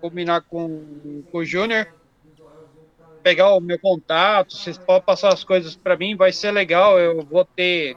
[0.00, 1.86] combinar com, com o Júnior,
[3.22, 6.98] pegar o meu contato, vocês podem passar as coisas para mim, vai ser legal.
[6.98, 7.96] Eu vou ter,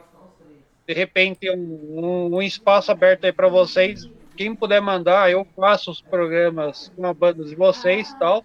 [0.86, 4.08] de repente, um, um, espaço aberto aí para vocês.
[4.36, 8.44] Quem puder mandar, eu faço os programas com a banda de vocês tal.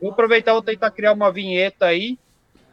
[0.00, 2.18] Vou aproveitar, vou tentar criar uma vinheta aí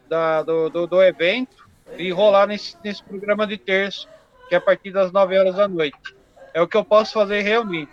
[0.08, 1.68] da, do, do, do evento
[1.98, 4.08] e rolar nesse, nesse programa de terço,
[4.48, 5.98] que é a partir das 9 horas da noite.
[6.54, 7.92] É o que eu posso fazer realmente.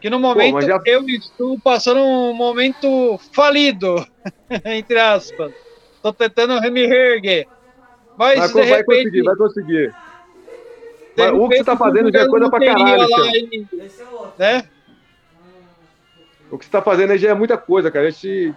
[0.00, 0.80] Que no momento Pô, já...
[0.86, 3.96] eu estou passando um momento falido,
[4.64, 5.52] entre aspas.
[5.94, 7.46] Estou tentando me reerguer.
[8.16, 9.94] Mas vai, de vai conseguir, vai conseguir.
[11.16, 13.14] Mas, o que você está fazendo já é coisa pra caralho.
[13.16, 13.66] Aí,
[14.38, 14.64] né?
[16.50, 18.08] O que você está fazendo já é muita coisa, cara.
[18.08, 18.54] A gente,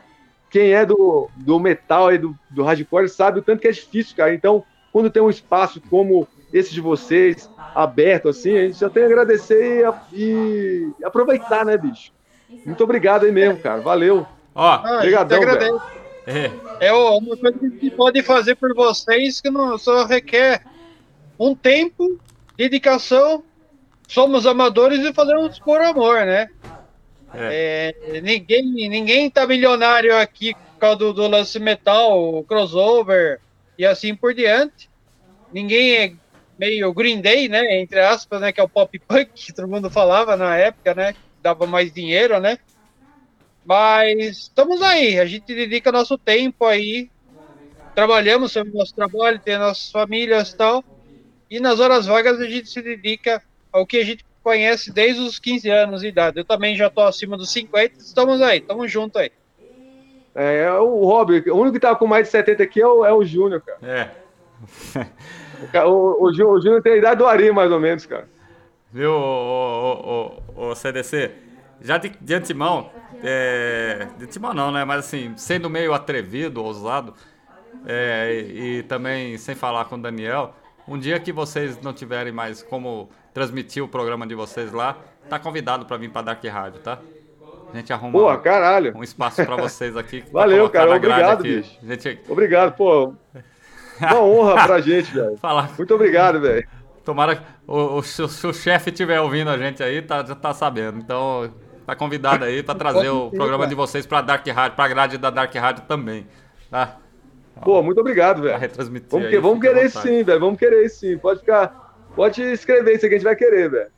[0.49, 4.15] quem é do, do metal e do, do hardcore sabe o tanto que é difícil,
[4.15, 4.33] cara.
[4.33, 9.03] Então, quando tem um espaço como esse de vocês, aberto assim, a gente já tem
[9.03, 9.83] a agradecer
[10.13, 12.11] e, e aproveitar, né, bicho?
[12.63, 13.81] Muito obrigado aí mesmo, cara.
[13.81, 14.27] Valeu.
[14.53, 15.81] Ó, ah, Obrigadão, velho.
[16.27, 16.87] É.
[16.87, 20.63] é uma coisa que a gente pode fazer por vocês que não só requer
[21.39, 22.19] um tempo,
[22.55, 23.43] dedicação.
[24.07, 26.49] Somos amadores e fazemos por amor, né?
[27.33, 27.95] É.
[28.07, 33.39] É, ninguém, ninguém tá milionário aqui por causa do, do lance metal, crossover
[33.77, 34.87] e assim por diante.
[35.51, 36.13] Ninguém é
[36.57, 37.79] meio Green Day, né?
[37.79, 38.51] Entre aspas, né?
[38.51, 41.15] Que é o pop punk que todo mundo falava na época, né?
[41.41, 42.57] Dava mais dinheiro, né?
[43.65, 47.09] Mas estamos aí, a gente dedica nosso tempo aí,
[47.95, 50.83] trabalhamos sobre o nosso trabalho, tem nossas famílias e tal,
[51.49, 53.41] e nas horas vagas a gente se dedica
[53.71, 56.39] ao que a gente conhece desde os 15 anos de idade.
[56.39, 59.31] Eu também já estou acima dos 50, estamos aí, estamos juntos aí.
[60.35, 63.13] É, o Rob, o único que tá com mais de 70 aqui é o, é
[63.13, 63.79] o Júnior, cara.
[63.81, 64.11] É.
[65.85, 68.27] O, o, o Júnior tem a idade do Ari, mais ou menos, cara.
[68.91, 71.31] Viu, o, o, o CDC?
[71.81, 72.89] Já de, de antemão,
[73.23, 74.85] é, de antemão não, né?
[74.85, 77.13] Mas assim, sendo meio atrevido, ousado,
[77.85, 80.53] é, e, e, também sem falar com o Daniel,
[80.87, 84.97] um dia que vocês não tiverem mais como transmitir o programa de vocês lá,
[85.27, 86.99] tá convidado para vir para Dark Rádio, tá?
[87.73, 88.95] A gente arruma Pô, caralho.
[88.95, 90.23] um espaço para vocês aqui.
[90.31, 90.95] Valeu, cara.
[90.95, 91.79] Obrigado, bicho.
[91.81, 92.19] Gente...
[92.29, 93.15] Obrigado, pô.
[94.11, 95.37] Uma honra pra gente, velho.
[95.77, 96.67] Muito obrigado, velho.
[97.03, 100.53] Tomara que o, o, se o chefe estiver ouvindo a gente aí, tá, já tá
[100.53, 100.99] sabendo.
[100.99, 101.51] Então,
[101.85, 105.29] tá convidado aí para trazer o programa de vocês pra Dark Rádio, pra grade da
[105.29, 106.27] Dark Rádio também.
[106.69, 106.97] Tá?
[107.61, 108.57] Pô, muito obrigado, velho.
[108.57, 110.39] retransmitir vamos, aí, vamos querer sim, velho.
[110.39, 111.17] Vamos querer sim.
[111.17, 111.93] Pode ficar.
[112.15, 113.91] Pode escrever isso que a gente vai querer, velho.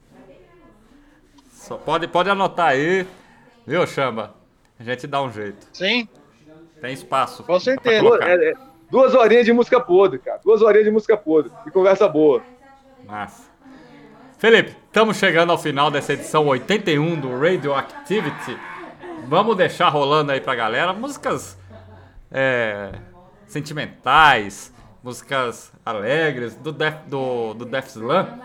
[1.51, 3.07] Só pode, pode anotar aí,
[3.65, 4.35] viu, Chamba?
[4.79, 5.67] A gente dá um jeito.
[5.73, 6.07] Sim.
[6.81, 7.43] Tem espaço.
[7.43, 8.05] Com certeza.
[8.21, 8.53] É, é,
[8.95, 10.39] Duas horinhas de música podre, cara.
[10.41, 11.51] Duas horinhas de música podre.
[11.67, 12.41] E conversa boa.
[13.05, 13.43] Massa.
[14.37, 18.57] Felipe, estamos chegando ao final dessa edição 81 do Radioactivity.
[19.27, 21.57] Vamos deixar rolando aí pra galera músicas
[22.31, 22.93] é,
[23.45, 24.73] sentimentais,
[25.03, 28.39] músicas alegres do Def, do, do Def Slam,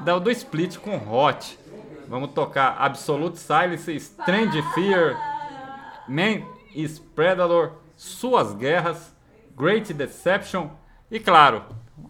[0.00, 1.56] do, do Split com Hot.
[2.08, 5.16] Vamos tocar Absolute Silence, Strange Fear,
[6.08, 6.42] Man
[6.74, 9.19] is Predator, Suas Guerras
[9.60, 10.70] Great Deception
[11.10, 11.64] e, claro,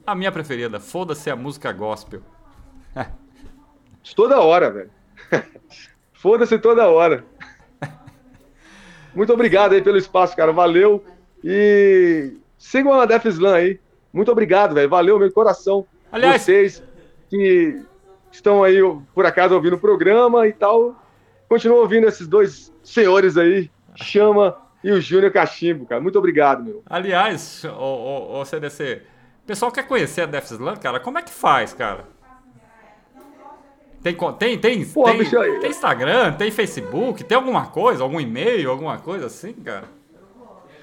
[0.07, 2.21] a minha preferida, foda-se a música gospel.
[4.15, 4.91] toda hora, velho.
[6.15, 7.25] foda-se toda hora.
[9.15, 10.53] Muito obrigado aí pelo espaço, cara.
[10.53, 11.05] Valeu.
[11.43, 13.81] E sigam a Def Slam aí.
[14.13, 14.89] Muito obrigado, velho.
[14.89, 15.87] Valeu, meu coração.
[16.13, 16.83] Aliás, vocês
[17.29, 17.83] que
[18.31, 18.79] estão aí,
[19.15, 20.95] por acaso, ouvindo o programa e tal.
[21.49, 23.71] Continuam ouvindo esses dois senhores aí.
[23.97, 26.01] Chama e o Júnior Cachimbo, cara.
[26.01, 26.83] Muito obrigado, meu.
[26.87, 29.03] Aliás, o, o, o CDC,
[29.45, 30.99] o pessoal quer conhecer a Def Slam, cara?
[30.99, 32.07] Como é que faz, cara?
[34.03, 38.71] Tem, tem, tem, Pô, tem, bicho, tem Instagram, tem Facebook, tem alguma coisa, algum e-mail,
[38.71, 39.85] alguma coisa assim, cara?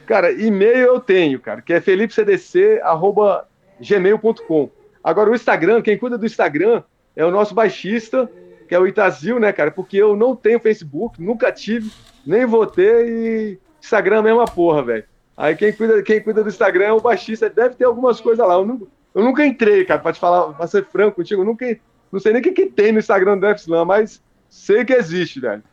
[0.05, 4.69] Cara, e-mail eu tenho, cara, que é felipecdc.gmail.com.
[5.03, 6.83] Agora, o Instagram, quem cuida do Instagram
[7.15, 8.29] é o nosso baixista,
[8.69, 9.71] que é o Itazil, né, cara?
[9.71, 11.89] Porque eu não tenho Facebook, nunca tive,
[12.25, 15.03] nem vou ter e Instagram é a mesma porra, velho.
[15.35, 18.55] Aí quem cuida, quem cuida do Instagram é o baixista, deve ter algumas coisas lá.
[18.55, 21.65] Eu, não, eu nunca entrei, cara, pra te falar, pra ser franco contigo, eu nunca,
[22.11, 25.39] não sei nem o que, que tem no Instagram do F-Slam, mas sei que existe,
[25.39, 25.63] velho.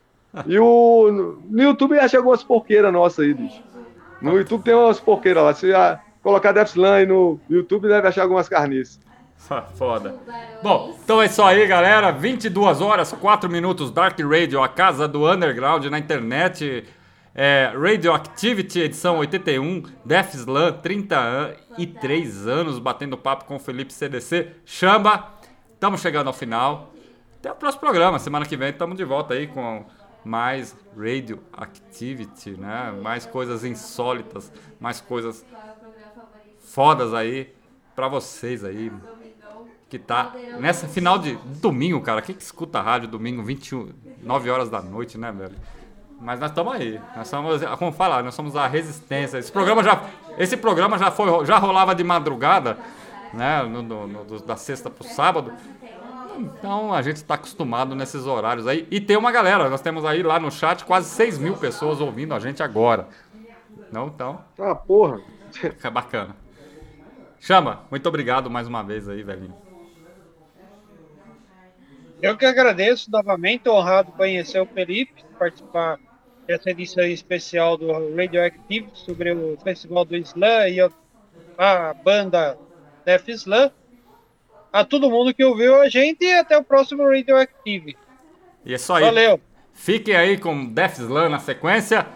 [0.46, 3.62] E o, no, YouTube acha algumas porqueiras nossas aí, bicho.
[4.20, 5.54] No YouTube tem umas porqueiras lá.
[5.54, 5.70] Se
[6.22, 8.98] colocar Def Slam no YouTube, deve achar algumas carniças.
[9.76, 10.14] Foda.
[10.62, 12.10] Bom, então é isso aí, galera.
[12.10, 16.84] 22 horas, 4 minutos, Dark Radio, a casa do underground na internet.
[17.36, 24.52] É, Radioactivity, edição 81, Def Slam, 33 anos, batendo papo com o Felipe CDC.
[24.64, 25.34] Chamba,
[25.72, 26.92] estamos chegando ao final.
[27.40, 28.20] Até o próximo programa.
[28.20, 29.84] Semana que vem estamos de volta aí com
[30.24, 32.94] mais radio activity, né?
[33.02, 35.44] Mais coisas insólitas, mais coisas
[36.60, 37.52] fodas aí
[37.96, 38.92] pra vocês aí.
[39.90, 42.22] Que tá nessa final de domingo, cara.
[42.22, 45.56] Quem que escuta a rádio domingo, 21, 9 horas da noite, né, velho?
[46.24, 46.98] Mas nós estamos aí.
[47.14, 49.36] Nós somos, como falar, nós somos a resistência.
[49.36, 50.04] Esse programa já,
[50.38, 52.78] esse programa já foi, já rolava de madrugada,
[53.34, 55.52] né, no, no, no da sexta pro sábado.
[56.38, 58.88] Então a gente está acostumado nesses horários aí.
[58.90, 62.32] E tem uma galera, nós temos aí lá no chat quase 6 mil pessoas ouvindo
[62.32, 63.06] a gente agora.
[63.92, 64.42] Não, então.
[64.58, 65.20] Ah, porra.
[65.84, 66.34] É bacana.
[67.38, 69.54] Chama, muito obrigado mais uma vez aí, velhinho.
[72.22, 75.98] Eu que agradeço novamente, honrado conhecer o Felipe, participar
[76.46, 80.80] dessa edição especial do Radioactive sobre o Festival do Slam e
[81.58, 82.58] a banda
[83.04, 83.70] Def Slam.
[84.72, 87.96] A todo mundo que ouviu a gente e até o próximo Radioactive.
[88.64, 89.04] E é só aí.
[89.04, 89.40] Valeu.
[89.72, 92.06] Fiquem aí com Def Slam na sequência.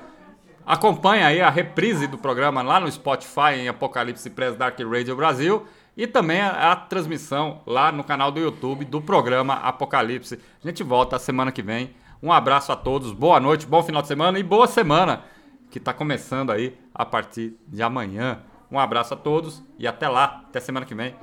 [0.66, 5.66] Acompanhe aí a reprise do programa lá no Spotify em Apocalipse Press Dark Radio Brasil
[5.96, 10.38] e também a, a, transmissão lá no canal do YouTube do programa Apocalipse.
[10.62, 11.90] A gente volta a semana que vem.
[12.22, 15.22] Um abraço a todos, boa noite, bom final de semana e boa semana
[15.70, 18.40] que está começando aí a partir de amanhã.
[18.70, 21.14] Um abraço a todos e até lá, até semana que vem.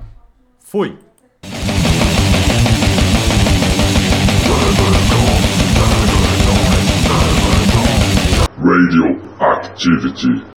[0.60, 0.98] Fui!
[8.58, 10.55] Radio Activity.